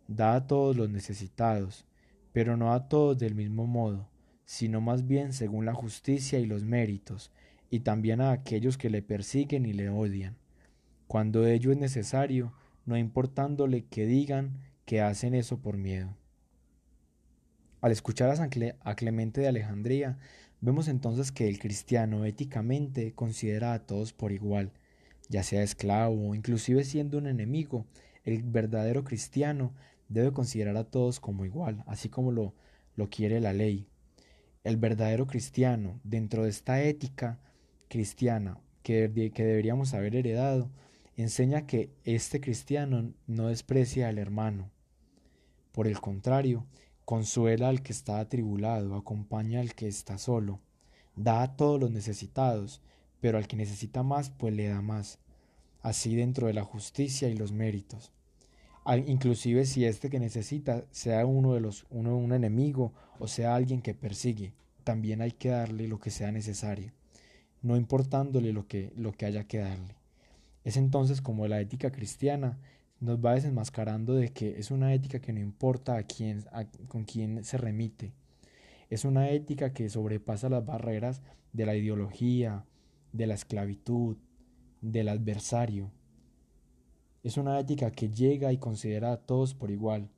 Da 0.07 0.35
a 0.35 0.47
todos 0.47 0.75
los 0.75 0.89
necesitados, 0.89 1.85
pero 2.33 2.57
no 2.57 2.73
a 2.73 2.87
todos 2.87 3.17
del 3.17 3.35
mismo 3.35 3.67
modo, 3.67 4.09
sino 4.45 4.81
más 4.81 5.07
bien 5.07 5.33
según 5.33 5.65
la 5.65 5.73
justicia 5.73 6.39
y 6.39 6.45
los 6.45 6.63
méritos, 6.63 7.31
y 7.69 7.79
también 7.79 8.21
a 8.21 8.31
aquellos 8.31 8.77
que 8.77 8.89
le 8.89 9.01
persiguen 9.01 9.65
y 9.65 9.73
le 9.73 9.89
odian, 9.89 10.37
cuando 11.07 11.45
ello 11.45 11.71
es 11.71 11.77
necesario, 11.77 12.53
no 12.85 12.97
importándole 12.97 13.85
que 13.85 14.05
digan 14.05 14.59
que 14.85 15.01
hacen 15.01 15.33
eso 15.33 15.57
por 15.59 15.77
miedo. 15.77 16.15
Al 17.85 17.91
escuchar 17.91 18.31
a, 18.31 18.95
Clemente 18.95 19.41
de 19.41 19.47
Alejandría, 19.47 20.17
vemos 20.59 20.87
entonces 20.87 21.31
que 21.31 21.47
el 21.47 21.59
cristiano 21.59 22.25
éticamente 22.25 23.13
considera 23.13 23.73
a 23.73 23.85
todos 23.85 24.11
por 24.11 24.31
igual, 24.31 24.71
ya 25.29 25.43
sea 25.43 25.61
esclavo 25.61 26.29
o 26.29 26.33
inclusive 26.33 26.83
siendo 26.83 27.19
un 27.19 27.27
enemigo, 27.27 27.85
el 28.23 28.41
verdadero 28.41 29.03
cristiano 29.03 29.71
debe 30.09 30.31
considerar 30.31 30.77
a 30.77 30.85
todos 30.85 31.19
como 31.19 31.45
igual, 31.45 31.83
así 31.85 32.09
como 32.09 32.31
lo, 32.31 32.55
lo 32.95 33.11
quiere 33.11 33.39
la 33.39 33.53
ley. 33.53 33.87
El 34.63 34.77
verdadero 34.77 35.27
cristiano, 35.27 35.99
dentro 36.03 36.41
de 36.41 36.49
esta 36.49 36.81
ética 36.81 37.39
cristiana 37.87 38.57
que 38.81 39.09
deberíamos 39.09 39.93
haber 39.93 40.15
heredado, 40.15 40.71
enseña 41.17 41.67
que 41.67 41.91
este 42.03 42.41
cristiano 42.41 43.13
no 43.27 43.49
desprecia 43.49 44.09
al 44.09 44.17
hermano. 44.17 44.71
Por 45.71 45.85
el 45.85 45.99
contrario, 45.99 46.65
Consuela 47.05 47.69
al 47.69 47.83
que 47.83 47.93
está 47.93 48.19
atribulado, 48.19 48.95
acompaña 48.95 49.59
al 49.59 49.75
que 49.75 49.87
está 49.87 50.17
solo, 50.17 50.59
da 51.15 51.43
a 51.43 51.55
todos 51.55 51.79
los 51.79 51.91
necesitados, 51.91 52.81
pero 53.21 53.37
al 53.37 53.47
que 53.47 53.55
necesita 53.55 54.01
más, 54.01 54.31
pues 54.31 54.55
le 54.55 54.67
da 54.67 54.81
más, 54.81 55.19
así 55.83 56.15
dentro 56.15 56.47
de 56.47 56.53
la 56.53 56.63
justicia 56.63 57.29
y 57.29 57.35
los 57.35 57.51
méritos. 57.51 58.11
inclusive 59.05 59.65
si 59.65 59.85
este 59.85 60.09
que 60.09 60.19
necesita 60.19 60.85
sea 60.89 61.25
uno 61.27 61.53
de 61.53 61.59
los 61.59 61.85
uno 61.89 62.17
un 62.17 62.33
enemigo 62.33 62.91
o 63.19 63.27
sea 63.27 63.55
alguien 63.55 63.81
que 63.81 63.93
persigue, 63.93 64.53
también 64.83 65.21
hay 65.21 65.31
que 65.31 65.49
darle 65.49 65.87
lo 65.87 65.99
que 65.99 66.09
sea 66.09 66.31
necesario, 66.31 66.91
no 67.61 67.77
importándole 67.77 68.51
lo 68.51 68.67
que 68.67 68.91
lo 68.95 69.11
que 69.11 69.27
haya 69.27 69.47
que 69.47 69.59
darle. 69.59 69.95
Es 70.63 70.77
entonces 70.77 71.21
como 71.21 71.47
la 71.47 71.61
ética 71.61 71.91
cristiana 71.91 72.57
nos 73.05 73.23
va 73.23 73.35
desenmascarando 73.35 74.13
de 74.15 74.33
que 74.33 74.59
es 74.59 74.71
una 74.71 74.93
ética 74.93 75.21
que 75.21 75.31
no 75.31 75.39
importa 75.39 75.95
a 75.95 76.03
quién 76.03 76.43
con 76.87 77.05
quién 77.05 77.43
se 77.43 77.57
remite. 77.57 78.13
Es 78.89 79.05
una 79.05 79.29
ética 79.29 79.73
que 79.73 79.89
sobrepasa 79.89 80.49
las 80.49 80.65
barreras 80.65 81.21
de 81.53 81.65
la 81.65 81.75
ideología, 81.75 82.65
de 83.13 83.27
la 83.27 83.33
esclavitud, 83.35 84.17
del 84.81 85.09
adversario 85.09 85.91
es 87.25 87.37
una 87.37 87.59
ética 87.59 87.89
que 87.89 88.11
llega 88.11 88.53
y 88.53 88.59
considera 88.59 89.11
a 89.11 89.17
todos 89.17 89.55
por 89.55 89.71
igual. 89.71 90.11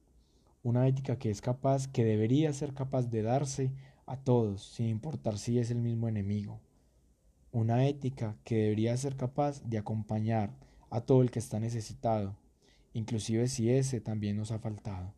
Una 0.62 0.89
ética 0.89 1.17
que 1.17 1.30
es 1.30 1.39
capaz, 1.39 1.88
que 1.88 2.04
debería 2.04 2.52
ser 2.52 2.73
capaz 2.73 3.04
de 3.04 3.21
darse 3.21 3.71
a 4.06 4.17
todos, 4.17 4.62
sin 4.62 4.88
importar 4.88 5.38
si 5.38 5.58
es 5.58 5.71
el 5.71 5.78
mismo 5.78 6.10
enemigo. 6.10 6.60
Una 7.54 7.88
ética 7.88 8.36
que 8.43 8.58
debería 8.58 8.97
ser 8.97 9.15
capaz 9.15 9.63
de 9.63 9.78
acompañar 9.78 10.52
a 10.89 11.00
todo 11.00 11.21
el 11.21 11.32
que 11.32 11.39
está 11.39 11.62
necesitado, 11.62 12.36
inclusive 12.98 13.48
si 13.48 13.70
ese 13.70 14.02
también 14.02 14.38
nos 14.38 14.52
ha 14.52 14.58
faltado. 14.58 15.14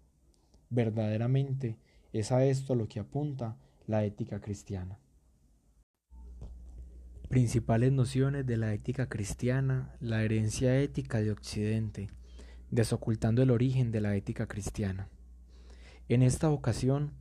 Verdaderamente 0.70 1.78
es 2.12 2.34
a 2.34 2.44
esto 2.44 2.74
a 2.74 2.76
lo 2.76 2.90
que 2.90 3.00
apunta 3.00 3.58
la 3.88 4.04
ética 4.04 4.42
cristiana. 4.42 5.00
Principales 7.30 7.94
nociones 7.94 8.46
de 8.46 8.58
la 8.58 8.74
ética 8.74 9.08
cristiana, 9.08 9.96
la 10.02 10.24
herencia 10.24 10.78
ética 10.78 11.22
de 11.22 11.32
Occidente, 11.32 12.10
desocultando 12.70 13.42
el 13.42 13.50
origen 13.50 13.92
de 13.92 14.02
la 14.02 14.14
ética 14.14 14.46
cristiana. 14.46 15.08
En 16.10 16.22
esta 16.22 16.50
ocasión 16.50 17.14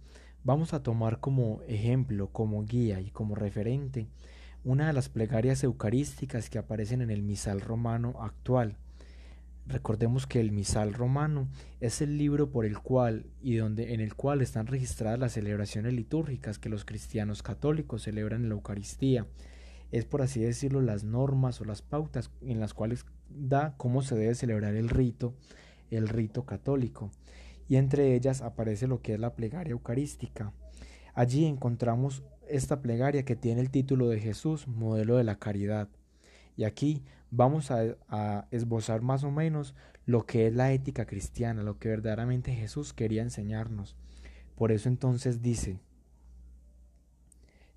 vamos 0.43 0.75
a 0.75 0.83
tomar 0.83 1.21
como 1.21 1.63
ejemplo, 1.69 2.33
como 2.33 2.65
guía 2.65 3.01
y 3.01 3.11
como 3.11 3.37
referente 3.37 4.09
una 4.65 4.89
de 4.89 4.93
las 4.93 5.09
plegarias 5.09 5.63
eucarísticas 5.63 6.51
que 6.51 6.59
aparecen 6.59 7.01
en 7.01 7.11
el 7.11 7.23
misal 7.23 7.61
romano 7.61 8.17
actual. 8.21 8.77
Recordemos 9.69 10.27
que 10.27 10.41
el 10.41 10.51
misal 10.51 10.95
romano 10.95 11.49
es 11.81 12.01
el 12.01 12.19
libro 12.19 12.51
por 12.51 12.65
el 12.65 12.79
cual 12.79 13.27
y 13.41 13.57
donde 13.57 13.95
en 13.95 14.01
el 14.01 14.15
cual 14.15 14.41
están 14.41 14.67
registradas 14.67 15.19
las 15.19 15.33
celebraciones 15.33 15.93
litúrgicas 15.93 16.59
que 16.59 16.71
los 16.71 16.85
cristianos 16.85 17.43
católicos 17.43 18.03
celebran 18.03 18.43
en 18.43 18.49
la 18.49 18.55
Eucaristía 18.55 19.27
es 19.91 20.05
por 20.05 20.23
así 20.23 20.41
decirlo 20.41 20.81
las 20.81 21.05
normas 21.05 21.61
o 21.61 21.65
las 21.65 21.83
pautas 21.83 22.31
en 22.43 22.61
las 22.61 22.75
cuales 22.75 23.07
da 23.31 23.75
cómo 23.77 24.03
se 24.03 24.17
debe 24.17 24.35
celebrar 24.35 24.75
el 24.75 24.89
rito, 24.89 25.35
el 25.91 26.09
rito 26.09 26.45
católico. 26.45 27.11
Y 27.69 27.77
entre 27.77 28.15
ellas 28.15 28.43
aparece 28.43 28.87
lo 28.87 29.03
que 29.03 29.15
es 29.15 29.21
la 29.21 29.35
plegaria 29.35 29.73
eucarística. 29.73 30.53
Allí 31.15 31.45
encontramos 31.45 32.23
esta 32.49 32.81
plegaria 32.81 33.25
que 33.25 33.37
tiene 33.37 33.61
el 33.61 33.71
título 33.71 34.09
de 34.09 34.21
Jesús, 34.21 34.67
modelo 34.69 35.17
de 35.17 35.25
la 35.25 35.39
caridad. 35.39 35.89
Y 36.59 36.65
aquí 36.65 37.05
vamos 37.31 37.71
a, 37.71 37.97
a, 38.09 38.49
esbozar 38.51 39.01
más 39.01 39.25
o 39.25 39.31
menos 39.31 39.75
lo 40.05 40.27
que 40.27 40.49
es 40.49 40.55
la 40.55 40.73
ética 40.73 41.07
cristiana, 41.07 41.63
lo 41.63 41.79
que 41.79 41.89
verdaderamente 41.89 42.53
Jesús 42.53 42.93
quería 42.93 43.23
enseñarnos. 43.23 43.97
Por 44.57 44.73
eso 44.73 44.89
entonces 44.89 45.41
dice, 45.41 45.79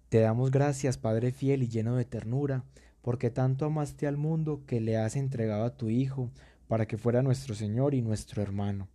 te 0.10 0.20
damos 0.20 0.50
gracias, 0.50 0.98
Padre 0.98 1.32
fiel 1.32 1.62
y 1.62 1.70
lleno 1.70 1.96
de 1.96 2.06
ternura, 2.06 2.64
porque 3.04 3.30
tanto 3.30 3.66
amaste 3.66 4.08
al 4.08 4.18
mundo 4.18 4.64
que 4.66 4.82
le 4.82 4.98
has 4.98 5.16
entregado 5.16 5.64
a 5.64 5.78
tu 5.78 5.90
Hijo, 5.90 6.32
para 6.68 6.88
que 6.88 6.98
fuera 6.98 7.22
nuestro 7.22 7.54
Señor 7.54 7.94
y 7.94 8.02
nuestro 8.02 8.42
hermano. 8.42 8.88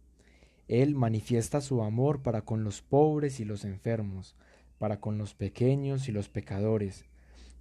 Él 0.66 0.94
manifiesta 0.94 1.61
su 1.61 1.83
amor 1.83 2.22
para 2.22 2.42
con 2.42 2.64
los 2.64 2.83
pobres 2.83 3.38
y 3.38 3.44
los 3.44 3.64
enfermos, 3.64 4.35
para 4.79 4.99
con 4.99 5.16
los 5.16 5.35
pequeños 5.35 6.09
y 6.09 6.12
los 6.12 6.29
pecadores. 6.29 7.05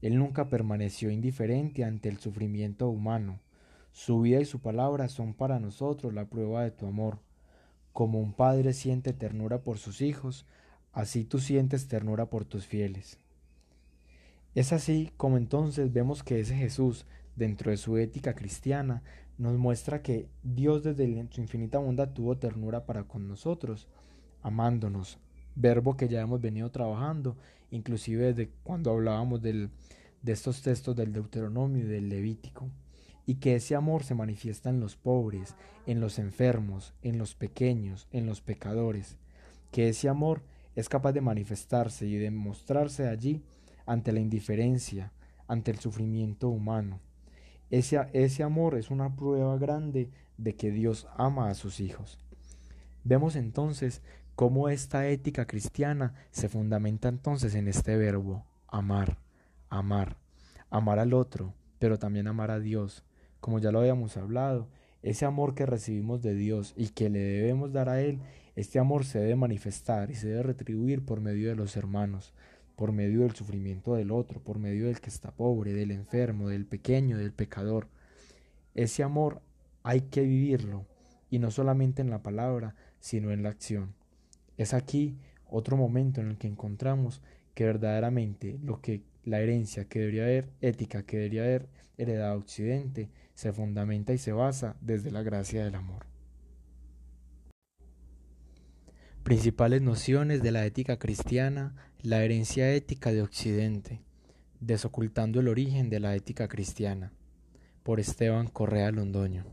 Él 0.01 0.17
nunca 0.17 0.49
permaneció 0.49 1.09
indiferente 1.09 1.83
ante 1.83 2.09
el 2.09 2.17
sufrimiento 2.17 2.89
humano. 2.89 3.39
Su 3.91 4.21
vida 4.21 4.41
y 4.41 4.45
su 4.45 4.59
palabra 4.59 5.07
son 5.09 5.33
para 5.33 5.59
nosotros 5.59 6.13
la 6.13 6.25
prueba 6.25 6.63
de 6.63 6.71
tu 6.71 6.85
amor. 6.85 7.19
Como 7.93 8.19
un 8.19 8.33
padre 8.33 8.73
siente 8.73 9.13
ternura 9.13 9.63
por 9.63 9.77
sus 9.77 10.01
hijos, 10.01 10.45
así 10.91 11.23
tú 11.23 11.39
sientes 11.39 11.87
ternura 11.87 12.25
por 12.29 12.45
tus 12.45 12.65
fieles. 12.65 13.19
Es 14.53 14.73
así 14.73 15.11
como 15.17 15.37
entonces 15.37 15.91
vemos 15.91 16.23
que 16.23 16.39
ese 16.39 16.55
Jesús, 16.55 17.05
dentro 17.35 17.71
de 17.71 17.77
su 17.77 17.97
ética 17.97 18.35
cristiana, 18.35 19.03
nos 19.37 19.57
muestra 19.57 20.01
que 20.01 20.29
Dios 20.43 20.83
desde 20.83 21.27
su 21.31 21.41
infinita 21.41 21.77
bondad 21.77 22.13
tuvo 22.13 22.37
ternura 22.37 22.85
para 22.85 23.03
con 23.03 23.27
nosotros, 23.27 23.87
amándonos, 24.41 25.19
verbo 25.55 25.95
que 25.97 26.07
ya 26.07 26.21
hemos 26.21 26.41
venido 26.41 26.69
trabajando, 26.71 27.37
inclusive 27.71 28.33
desde 28.33 28.51
cuando 28.63 28.91
hablábamos 28.91 29.41
del, 29.41 29.69
de 30.21 30.31
estos 30.31 30.61
textos 30.61 30.95
del 30.95 31.13
Deuteronomio 31.13 31.83
y 31.83 31.87
del 31.87 32.09
Levítico, 32.09 32.69
y 33.25 33.35
que 33.35 33.55
ese 33.55 33.75
amor 33.75 34.03
se 34.03 34.15
manifiesta 34.15 34.69
en 34.69 34.79
los 34.79 34.95
pobres, 34.95 35.55
en 35.85 35.99
los 35.99 36.19
enfermos, 36.19 36.93
en 37.01 37.17
los 37.17 37.35
pequeños, 37.35 38.07
en 38.11 38.25
los 38.25 38.41
pecadores, 38.41 39.17
que 39.71 39.89
ese 39.89 40.09
amor 40.09 40.43
es 40.75 40.89
capaz 40.89 41.13
de 41.13 41.21
manifestarse 41.21 42.05
y 42.05 42.17
de 42.17 42.31
mostrarse 42.31 43.07
allí 43.07 43.41
ante 43.85 44.11
la 44.11 44.19
indiferencia, 44.19 45.11
ante 45.47 45.71
el 45.71 45.79
sufrimiento 45.79 46.49
humano. 46.49 46.99
Ese, 47.71 47.99
ese 48.13 48.43
amor 48.43 48.75
es 48.75 48.91
una 48.91 49.15
prueba 49.15 49.57
grande 49.57 50.09
de 50.37 50.55
que 50.55 50.71
Dios 50.71 51.07
ama 51.17 51.49
a 51.49 51.55
sus 51.55 51.79
hijos. 51.79 52.19
Vemos 53.03 53.35
entonces 53.35 54.01
cómo 54.35 54.67
esta 54.69 55.07
ética 55.07 55.47
cristiana 55.47 56.13
se 56.31 56.49
fundamenta 56.49 57.07
entonces 57.07 57.55
en 57.55 57.67
este 57.67 57.95
verbo, 57.95 58.45
amar, 58.67 59.17
amar, 59.69 60.17
amar 60.69 60.99
al 60.99 61.13
otro, 61.13 61.53
pero 61.79 61.97
también 61.97 62.27
amar 62.27 62.51
a 62.51 62.59
Dios. 62.59 63.03
Como 63.39 63.59
ya 63.59 63.71
lo 63.71 63.79
habíamos 63.79 64.17
hablado, 64.17 64.67
ese 65.03 65.25
amor 65.25 65.55
que 65.55 65.65
recibimos 65.65 66.21
de 66.21 66.33
Dios 66.33 66.73
y 66.75 66.89
que 66.89 67.09
le 67.09 67.19
debemos 67.19 67.71
dar 67.71 67.89
a 67.89 68.01
Él, 68.01 68.19
este 68.55 68.79
amor 68.79 69.05
se 69.05 69.19
debe 69.19 69.35
manifestar 69.35 70.11
y 70.11 70.15
se 70.15 70.27
debe 70.27 70.43
retribuir 70.43 71.05
por 71.05 71.21
medio 71.21 71.49
de 71.49 71.55
los 71.55 71.77
hermanos, 71.77 72.33
por 72.75 72.91
medio 72.91 73.21
del 73.21 73.35
sufrimiento 73.35 73.95
del 73.95 74.11
otro, 74.11 74.41
por 74.41 74.59
medio 74.59 74.87
del 74.87 74.99
que 74.99 75.09
está 75.09 75.31
pobre, 75.31 75.73
del 75.73 75.91
enfermo, 75.91 76.49
del 76.49 76.65
pequeño, 76.65 77.17
del 77.17 77.31
pecador. 77.31 77.87
Ese 78.73 79.03
amor 79.03 79.41
hay 79.83 80.01
que 80.01 80.21
vivirlo, 80.21 80.85
y 81.29 81.39
no 81.39 81.51
solamente 81.51 82.01
en 82.01 82.09
la 82.09 82.23
palabra, 82.23 82.75
sino 82.99 83.31
en 83.31 83.43
la 83.43 83.49
acción. 83.49 83.93
Es 84.57 84.73
aquí 84.73 85.17
otro 85.47 85.77
momento 85.77 86.21
en 86.21 86.29
el 86.29 86.37
que 86.37 86.47
encontramos 86.47 87.21
que 87.53 87.65
verdaderamente 87.65 88.59
lo 88.63 88.81
que 88.81 89.03
la 89.23 89.39
herencia 89.39 89.85
que 89.85 89.99
debería 89.99 90.23
haber, 90.23 90.49
ética 90.61 91.03
que 91.03 91.17
debería 91.17 91.43
haber 91.43 91.69
heredado 91.97 92.37
Occidente, 92.37 93.09
se 93.33 93.51
fundamenta 93.53 94.13
y 94.13 94.17
se 94.17 94.31
basa 94.31 94.75
desde 94.81 95.11
la 95.11 95.23
gracia 95.23 95.63
del 95.63 95.75
amor. 95.75 96.05
Principales 99.23 99.81
nociones 99.81 100.43
de 100.43 100.51
la 100.51 100.65
ética 100.65 100.99
cristiana, 100.99 101.75
la 102.03 102.23
herencia 102.23 102.71
ética 102.71 103.11
de 103.11 103.23
Occidente, 103.23 104.01
desocultando 104.59 105.39
el 105.39 105.47
origen 105.47 105.89
de 105.89 105.99
la 105.99 106.15
ética 106.15 106.47
cristiana, 106.47 107.11
por 107.81 107.99
Esteban 107.99 108.47
Correa 108.47 108.91
Londoño. 108.91 109.45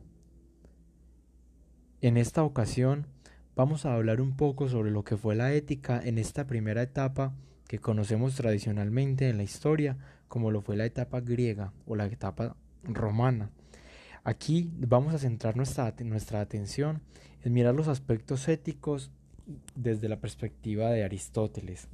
En 2.02 2.16
esta 2.16 2.42
ocasión 2.42 3.06
vamos 3.54 3.84
a 3.84 3.94
hablar 3.94 4.20
un 4.20 4.36
poco 4.36 4.68
sobre 4.68 4.90
lo 4.90 5.04
que 5.04 5.16
fue 5.16 5.34
la 5.34 5.52
ética 5.52 6.00
en 6.02 6.18
esta 6.18 6.46
primera 6.46 6.82
etapa 6.82 7.34
que 7.68 7.78
conocemos 7.78 8.34
tradicionalmente 8.34 9.28
en 9.28 9.36
la 9.36 9.42
historia 9.42 9.96
como 10.28 10.50
lo 10.50 10.62
fue 10.62 10.76
la 10.76 10.86
etapa 10.86 11.20
griega 11.20 11.72
o 11.86 11.94
la 11.94 12.06
etapa 12.06 12.56
romana. 12.84 13.50
Aquí 14.24 14.70
vamos 14.78 15.14
a 15.14 15.18
centrar 15.18 15.56
nuestra, 15.56 15.94
nuestra 16.04 16.40
atención 16.40 17.02
en 17.42 17.52
mirar 17.52 17.74
los 17.74 17.88
aspectos 17.88 18.48
éticos 18.48 19.10
desde 19.74 20.08
la 20.08 20.20
perspectiva 20.20 20.90
de 20.90 21.04
Aristóteles. 21.04 21.88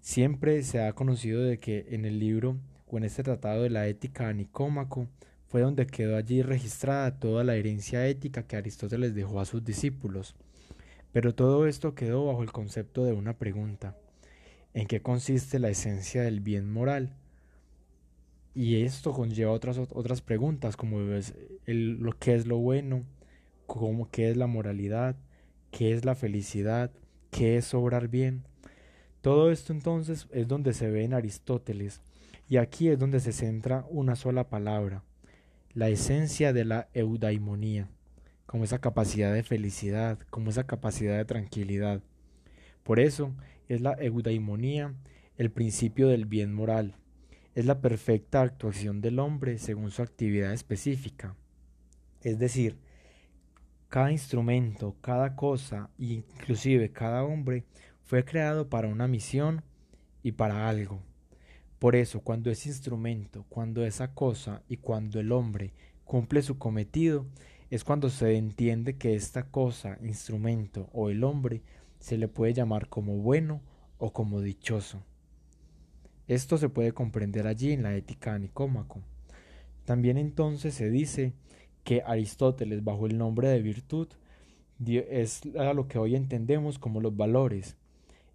Siempre 0.00 0.62
se 0.62 0.82
ha 0.82 0.92
conocido 0.92 1.42
de 1.42 1.58
que 1.58 1.86
en 1.90 2.04
el 2.04 2.20
libro 2.20 2.56
o 2.86 2.98
en 2.98 3.04
este 3.04 3.22
tratado 3.22 3.62
de 3.62 3.70
la 3.70 3.88
ética 3.88 4.28
a 4.28 4.32
Nicómaco 4.32 5.08
fue 5.48 5.62
donde 5.62 5.86
quedó 5.86 6.16
allí 6.16 6.42
registrada 6.42 7.18
toda 7.18 7.42
la 7.42 7.56
herencia 7.56 8.06
ética 8.06 8.44
que 8.44 8.56
Aristóteles 8.56 9.14
dejó 9.14 9.40
a 9.40 9.46
sus 9.46 9.64
discípulos. 9.64 10.36
Pero 11.12 11.34
todo 11.34 11.66
esto 11.66 11.94
quedó 11.94 12.26
bajo 12.26 12.42
el 12.42 12.52
concepto 12.52 13.04
de 13.04 13.12
una 13.12 13.38
pregunta. 13.38 13.96
¿En 14.74 14.86
qué 14.86 15.00
consiste 15.00 15.58
la 15.58 15.70
esencia 15.70 16.22
del 16.22 16.40
bien 16.40 16.70
moral? 16.70 17.16
Y 18.54 18.82
esto 18.82 19.12
conlleva 19.12 19.52
otras, 19.52 19.78
otras 19.78 20.20
preguntas 20.20 20.76
como 20.76 20.98
lo 21.66 22.18
que 22.18 22.34
es 22.34 22.46
lo 22.46 22.58
bueno, 22.58 23.04
cómo, 23.66 24.10
qué 24.10 24.30
es 24.30 24.36
la 24.36 24.46
moralidad, 24.46 25.16
qué 25.70 25.92
es 25.92 26.04
la 26.04 26.14
felicidad, 26.14 26.90
qué 27.30 27.56
es 27.56 27.72
obrar 27.74 28.08
bien. 28.08 28.44
Todo 29.20 29.50
esto 29.50 29.72
entonces 29.72 30.26
es 30.32 30.48
donde 30.48 30.72
se 30.72 30.90
ve 30.90 31.04
en 31.04 31.14
Aristóteles, 31.14 32.00
y 32.48 32.56
aquí 32.56 32.88
es 32.88 32.98
donde 32.98 33.20
se 33.20 33.32
centra 33.32 33.84
una 33.90 34.16
sola 34.16 34.48
palabra, 34.48 35.02
la 35.74 35.88
esencia 35.88 36.52
de 36.52 36.64
la 36.64 36.88
eudaimonía, 36.94 37.88
como 38.48 38.64
esa 38.64 38.78
capacidad 38.78 39.34
de 39.34 39.42
felicidad, 39.42 40.18
como 40.30 40.48
esa 40.48 40.66
capacidad 40.66 41.18
de 41.18 41.26
tranquilidad. 41.26 42.00
Por 42.82 42.98
eso 42.98 43.34
es 43.68 43.82
la 43.82 43.92
eudaimonía 44.00 44.94
el 45.36 45.50
principio 45.50 46.08
del 46.08 46.24
bien 46.24 46.54
moral, 46.54 46.96
es 47.54 47.66
la 47.66 47.82
perfecta 47.82 48.40
actuación 48.40 49.02
del 49.02 49.18
hombre 49.18 49.58
según 49.58 49.90
su 49.90 50.00
actividad 50.00 50.54
específica. 50.54 51.36
Es 52.22 52.38
decir, 52.38 52.78
cada 53.90 54.12
instrumento, 54.12 54.96
cada 55.02 55.36
cosa, 55.36 55.90
inclusive 55.98 56.90
cada 56.90 57.24
hombre, 57.24 57.64
fue 58.02 58.24
creado 58.24 58.70
para 58.70 58.88
una 58.88 59.08
misión 59.08 59.62
y 60.22 60.32
para 60.32 60.70
algo. 60.70 61.02
Por 61.78 61.96
eso, 61.96 62.20
cuando 62.20 62.50
ese 62.50 62.70
instrumento, 62.70 63.44
cuando 63.50 63.84
esa 63.84 64.14
cosa 64.14 64.62
y 64.70 64.78
cuando 64.78 65.20
el 65.20 65.32
hombre 65.32 65.74
cumple 66.06 66.40
su 66.40 66.56
cometido, 66.56 67.26
es 67.70 67.84
cuando 67.84 68.08
se 68.08 68.36
entiende 68.36 68.96
que 68.96 69.14
esta 69.14 69.50
cosa, 69.50 69.98
instrumento 70.02 70.88
o 70.92 71.10
el 71.10 71.22
hombre 71.24 71.62
se 71.98 72.16
le 72.16 72.28
puede 72.28 72.54
llamar 72.54 72.88
como 72.88 73.18
bueno 73.18 73.60
o 73.98 74.12
como 74.12 74.40
dichoso. 74.40 75.02
Esto 76.26 76.58
se 76.58 76.68
puede 76.68 76.92
comprender 76.92 77.46
allí 77.46 77.72
en 77.72 77.82
la 77.82 77.94
ética 77.94 78.34
de 78.34 78.40
Nicómaco. 78.40 79.00
También 79.84 80.18
entonces 80.18 80.74
se 80.74 80.90
dice 80.90 81.32
que 81.84 82.02
Aristóteles, 82.04 82.84
bajo 82.84 83.06
el 83.06 83.16
nombre 83.16 83.48
de 83.48 83.62
virtud, 83.62 84.08
es 84.86 85.44
lo 85.44 85.88
que 85.88 85.98
hoy 85.98 86.14
entendemos 86.14 86.78
como 86.78 87.00
los 87.00 87.16
valores, 87.16 87.76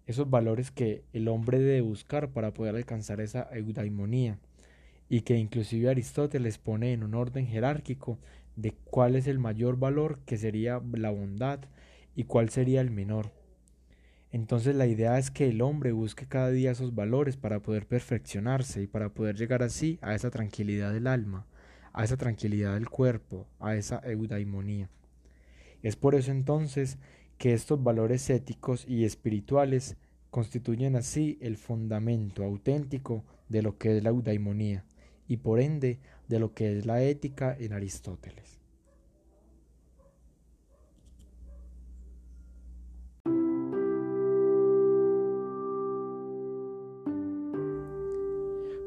esos 0.06 0.28
valores 0.28 0.70
que 0.70 1.04
el 1.12 1.28
hombre 1.28 1.58
debe 1.58 1.80
buscar 1.80 2.30
para 2.30 2.52
poder 2.52 2.76
alcanzar 2.76 3.20
esa 3.20 3.48
eudaimonía, 3.52 4.38
y 5.08 5.20
que 5.20 5.36
inclusive 5.36 5.88
Aristóteles 5.88 6.58
pone 6.58 6.92
en 6.92 7.04
un 7.04 7.14
orden 7.14 7.46
jerárquico 7.46 8.18
de 8.56 8.72
cuál 8.72 9.16
es 9.16 9.26
el 9.26 9.38
mayor 9.38 9.78
valor 9.78 10.20
que 10.26 10.36
sería 10.36 10.80
la 10.92 11.10
bondad 11.10 11.60
y 12.14 12.24
cuál 12.24 12.50
sería 12.50 12.80
el 12.80 12.90
menor. 12.90 13.32
Entonces 14.30 14.74
la 14.74 14.86
idea 14.86 15.18
es 15.18 15.30
que 15.30 15.48
el 15.48 15.62
hombre 15.62 15.92
busque 15.92 16.26
cada 16.26 16.50
día 16.50 16.72
esos 16.72 16.94
valores 16.94 17.36
para 17.36 17.60
poder 17.60 17.86
perfeccionarse 17.86 18.82
y 18.82 18.86
para 18.86 19.10
poder 19.10 19.36
llegar 19.36 19.62
así 19.62 19.98
a 20.02 20.14
esa 20.14 20.30
tranquilidad 20.30 20.92
del 20.92 21.06
alma, 21.06 21.46
a 21.92 22.02
esa 22.02 22.16
tranquilidad 22.16 22.74
del 22.74 22.88
cuerpo, 22.88 23.46
a 23.60 23.76
esa 23.76 24.00
eudaimonía. 24.04 24.90
Es 25.82 25.94
por 25.94 26.14
eso 26.14 26.32
entonces 26.32 26.98
que 27.38 27.52
estos 27.52 27.82
valores 27.82 28.28
éticos 28.30 28.84
y 28.88 29.04
espirituales 29.04 29.96
constituyen 30.30 30.96
así 30.96 31.38
el 31.40 31.56
fundamento 31.56 32.42
auténtico 32.42 33.24
de 33.48 33.62
lo 33.62 33.78
que 33.78 33.96
es 33.96 34.02
la 34.02 34.10
eudaimonía 34.10 34.84
y 35.28 35.38
por 35.38 35.60
ende 35.60 36.00
de 36.28 36.38
lo 36.38 36.54
que 36.54 36.78
es 36.78 36.86
la 36.86 37.02
ética 37.02 37.56
en 37.58 37.72
Aristóteles. 37.72 38.60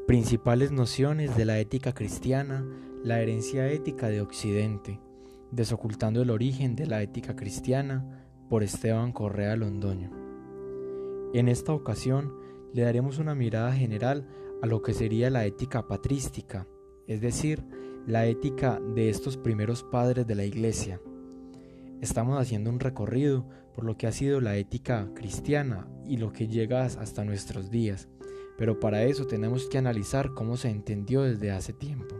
Principales 0.06 0.72
nociones 0.72 1.36
de 1.36 1.44
la 1.44 1.58
ética 1.58 1.92
cristiana, 1.92 2.64
la 3.04 3.20
herencia 3.20 3.70
ética 3.70 4.08
de 4.08 4.22
Occidente, 4.22 4.98
desocultando 5.50 6.22
el 6.22 6.30
origen 6.30 6.76
de 6.76 6.86
la 6.86 7.02
ética 7.02 7.36
cristiana 7.36 8.24
por 8.48 8.62
Esteban 8.62 9.12
Correa 9.12 9.54
Londoño. 9.56 10.10
En 11.34 11.48
esta 11.48 11.74
ocasión 11.74 12.32
le 12.72 12.82
daremos 12.82 13.18
una 13.18 13.34
mirada 13.34 13.72
general 13.72 14.26
a 14.62 14.66
lo 14.66 14.80
que 14.80 14.94
sería 14.94 15.28
la 15.28 15.44
ética 15.44 15.86
patrística, 15.86 16.66
es 17.08 17.20
decir, 17.20 17.64
la 18.06 18.26
ética 18.26 18.80
de 18.94 19.08
estos 19.10 19.36
primeros 19.36 19.82
padres 19.82 20.26
de 20.26 20.34
la 20.34 20.44
Iglesia. 20.44 21.00
Estamos 22.00 22.40
haciendo 22.40 22.70
un 22.70 22.78
recorrido 22.78 23.48
por 23.74 23.84
lo 23.84 23.96
que 23.96 24.06
ha 24.06 24.12
sido 24.12 24.40
la 24.40 24.56
ética 24.56 25.10
cristiana 25.14 25.88
y 26.06 26.18
lo 26.18 26.32
que 26.32 26.46
llega 26.46 26.84
hasta 26.84 27.24
nuestros 27.24 27.70
días, 27.70 28.08
pero 28.56 28.78
para 28.78 29.02
eso 29.02 29.26
tenemos 29.26 29.68
que 29.68 29.78
analizar 29.78 30.32
cómo 30.34 30.56
se 30.56 30.70
entendió 30.70 31.22
desde 31.22 31.50
hace 31.50 31.72
tiempo. 31.72 32.14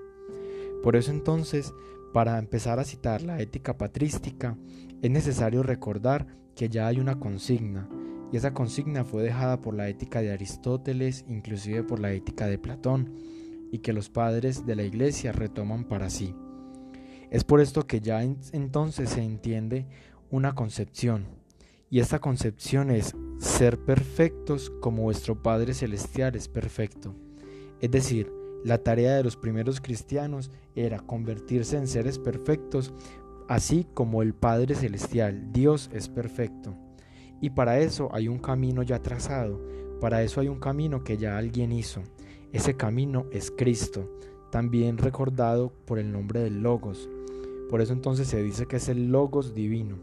Por 0.83 0.96
eso 0.96 1.11
entonces, 1.11 1.72
para 2.12 2.38
empezar 2.38 2.81
a 2.81 2.85
citar 2.85 3.22
la 3.22 3.40
ética 3.40 3.77
patrística, 3.77 4.57
es 5.03 5.11
necesario 5.11 5.62
recordar 5.62 6.27
que 6.57 6.68
ya 6.68 6.87
hay 6.87 6.98
una 6.98 7.20
consigna, 7.20 7.88
y 8.33 8.37
esa 8.37 8.53
consigna 8.53 9.05
fue 9.05 9.22
dejada 9.22 9.61
por 9.61 9.74
la 9.74 9.88
ética 9.88 10.20
de 10.20 10.33
Aristóteles, 10.33 11.24
inclusive 11.29 11.83
por 11.83 11.98
la 11.98 12.12
ética 12.12 12.46
de 12.46 12.59
Platón, 12.59 13.14
y 13.70 13.78
que 13.78 13.92
los 13.92 14.11
padres 14.11 14.66
de 14.66 14.76
la 14.76 14.83
Iglesia 14.83 15.33
retoman 15.33 15.85
para 15.85 16.11
sí. 16.11 16.35
Es 17.31 17.44
por 17.44 17.61
esto 17.61 17.87
que 17.87 18.00
ya 18.00 18.22
entonces 18.22 19.11
se 19.11 19.22
entiende 19.22 19.87
una 20.31 20.54
concepción, 20.54 21.26
y 21.90 22.00
esta 22.00 22.18
concepción 22.18 22.90
es 22.90 23.14
ser 23.38 23.78
perfectos 23.78 24.70
como 24.81 25.04
vuestro 25.04 25.42
Padre 25.42 25.72
Celestial 25.72 26.37
es 26.37 26.48
perfecto. 26.48 27.14
Es 27.81 27.90
decir, 27.90 28.31
la 28.64 28.78
tarea 28.78 29.16
de 29.16 29.24
los 29.24 29.37
primeros 29.37 29.81
cristianos 29.81 30.50
era 30.74 30.98
convertirse 30.98 31.76
en 31.78 31.87
seres 31.87 32.18
perfectos, 32.18 32.92
así 33.48 33.87
como 33.94 34.20
el 34.20 34.35
Padre 34.35 34.74
Celestial, 34.74 35.52
Dios, 35.52 35.88
es 35.94 36.09
perfecto. 36.09 36.76
Y 37.40 37.50
para 37.50 37.78
eso 37.78 38.11
hay 38.12 38.28
un 38.28 38.38
camino 38.38 38.83
ya 38.83 39.00
trazado, 39.00 39.61
para 40.00 40.22
eso 40.22 40.40
hay 40.40 40.48
un 40.48 40.59
camino 40.59 41.04
que 41.04 41.16
ya 41.16 41.38
alguien 41.38 41.72
hizo. 41.72 42.02
Ese 42.52 42.76
camino 42.76 43.26
es 43.30 43.50
Cristo, 43.50 44.08
también 44.50 44.96
recordado 44.96 45.70
por 45.84 45.98
el 45.98 46.11
nombre 46.11 46.40
del 46.40 46.62
Logos. 46.62 47.08
Por 47.68 47.82
eso 47.82 47.92
entonces 47.92 48.28
se 48.28 48.42
dice 48.42 48.66
que 48.66 48.76
es 48.76 48.88
el 48.88 49.12
Logos 49.12 49.54
divino. 49.54 49.96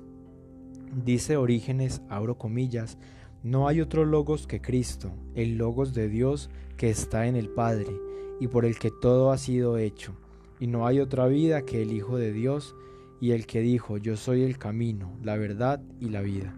Dice 1.04 1.38
Orígenes, 1.38 2.04
abro 2.08 2.38
comillas, 2.38 3.00
no 3.42 3.68
hay 3.68 3.82
otro 3.82 4.06
Logos 4.06 4.46
que 4.46 4.62
Cristo, 4.62 5.12
el 5.34 5.58
Logos 5.58 5.96
de 5.96 6.08
Dios 6.08 6.52
que 6.78 6.92
está 6.92 7.26
en 7.26 7.36
el 7.36 7.50
Padre 7.50 8.00
y 8.40 8.48
por 8.48 8.66
el 8.66 8.78
que 8.78 8.92
todo 8.92 9.32
ha 9.32 9.40
sido 9.40 9.80
hecho. 9.80 10.14
Y 10.60 10.68
no 10.68 10.86
hay 10.86 11.00
otra 11.00 11.26
vida 11.26 11.64
que 11.64 11.82
el 11.82 11.92
Hijo 11.94 12.18
de 12.18 12.32
Dios 12.32 12.76
y 13.20 13.32
el 13.32 13.48
que 13.48 13.62
dijo, 13.62 13.98
yo 13.98 14.18
soy 14.18 14.44
el 14.44 14.60
camino, 14.60 15.18
la 15.24 15.36
verdad 15.36 15.82
y 16.00 16.10
la 16.10 16.22
vida. 16.22 16.56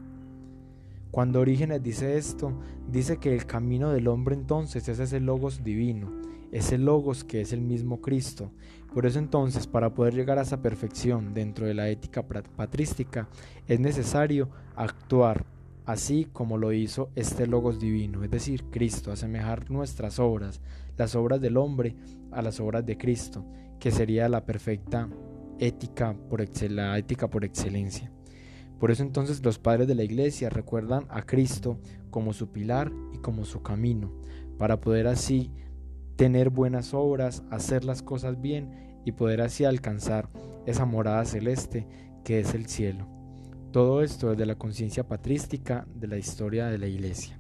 Cuando 1.18 1.40
Orígenes 1.40 1.82
dice 1.82 2.16
esto, 2.16 2.54
dice 2.88 3.18
que 3.18 3.34
el 3.34 3.48
camino 3.48 3.92
del 3.92 4.08
hombre 4.08 4.36
entonces 4.36 4.88
es 4.88 5.00
ese 5.00 5.20
logos 5.20 5.64
divino, 5.64 6.12
ese 6.52 6.78
logos 6.78 7.24
que 7.24 7.42
es 7.42 7.54
el 7.54 7.62
mismo 7.62 8.02
Cristo. 8.02 8.52
Por 8.94 9.08
eso 9.08 9.18
entonces, 9.18 9.66
para 9.66 9.96
poder 9.96 10.14
llegar 10.14 10.38
a 10.38 10.44
esa 10.44 10.62
perfección 10.62 11.34
dentro 11.34 11.66
de 11.66 11.74
la 11.74 11.90
ética 11.90 12.28
patrística, 12.28 13.28
es 13.68 13.80
necesario 13.80 14.50
actuar 14.76 15.44
así 15.88 16.28
como 16.32 16.56
lo 16.56 16.72
hizo 16.72 17.10
este 17.16 17.48
logos 17.48 17.80
divino, 17.80 18.24
es 18.24 18.30
decir, 18.30 18.66
Cristo, 18.66 19.12
asemejar 19.12 19.72
nuestras 19.72 20.20
obras, 20.20 20.62
las 20.98 21.16
obras 21.16 21.42
del 21.42 21.58
hombre 21.58 21.96
a 22.30 22.44
las 22.44 22.60
obras 22.60 22.86
de 22.86 22.96
Cristo, 22.96 23.44
que 23.80 23.90
sería 23.90 24.30
la 24.30 24.46
perfecta 24.46 25.10
ética 25.58 26.16
por, 26.30 26.42
ética 26.42 27.28
por 27.28 27.44
excelencia. 27.44 28.12
Por 28.80 28.92
eso 28.92 29.04
entonces 29.04 29.44
los 29.44 29.60
padres 29.60 29.88
de 29.88 29.96
la 29.96 30.04
iglesia 30.04 30.50
recuerdan 30.50 31.06
a 31.10 31.24
Cristo 31.24 31.80
como 32.10 32.34
su 32.34 32.52
pilar 32.52 32.92
y 33.14 33.18
como 33.18 33.46
su 33.46 33.62
camino, 33.62 34.12
para 34.58 34.80
poder 34.80 35.08
así 35.08 35.52
tener 36.16 36.50
buenas 36.50 36.94
obras, 36.94 37.44
hacer 37.52 37.86
las 37.86 38.02
cosas 38.02 38.42
bien 38.42 39.02
y 39.06 39.14
poder 39.14 39.42
así 39.42 39.66
alcanzar 39.66 40.30
esa 40.66 40.86
morada 40.86 41.26
celeste 41.26 41.88
que 42.24 42.40
es 42.40 42.54
el 42.54 42.68
cielo. 42.68 43.08
Todo 43.72 44.02
esto 44.02 44.32
desde 44.32 44.46
la 44.46 44.56
conciencia 44.56 45.08
patrística 45.08 45.88
de 45.96 46.08
la 46.08 46.18
historia 46.18 46.68
de 46.68 46.78
la 46.78 46.88
iglesia. 46.88 47.40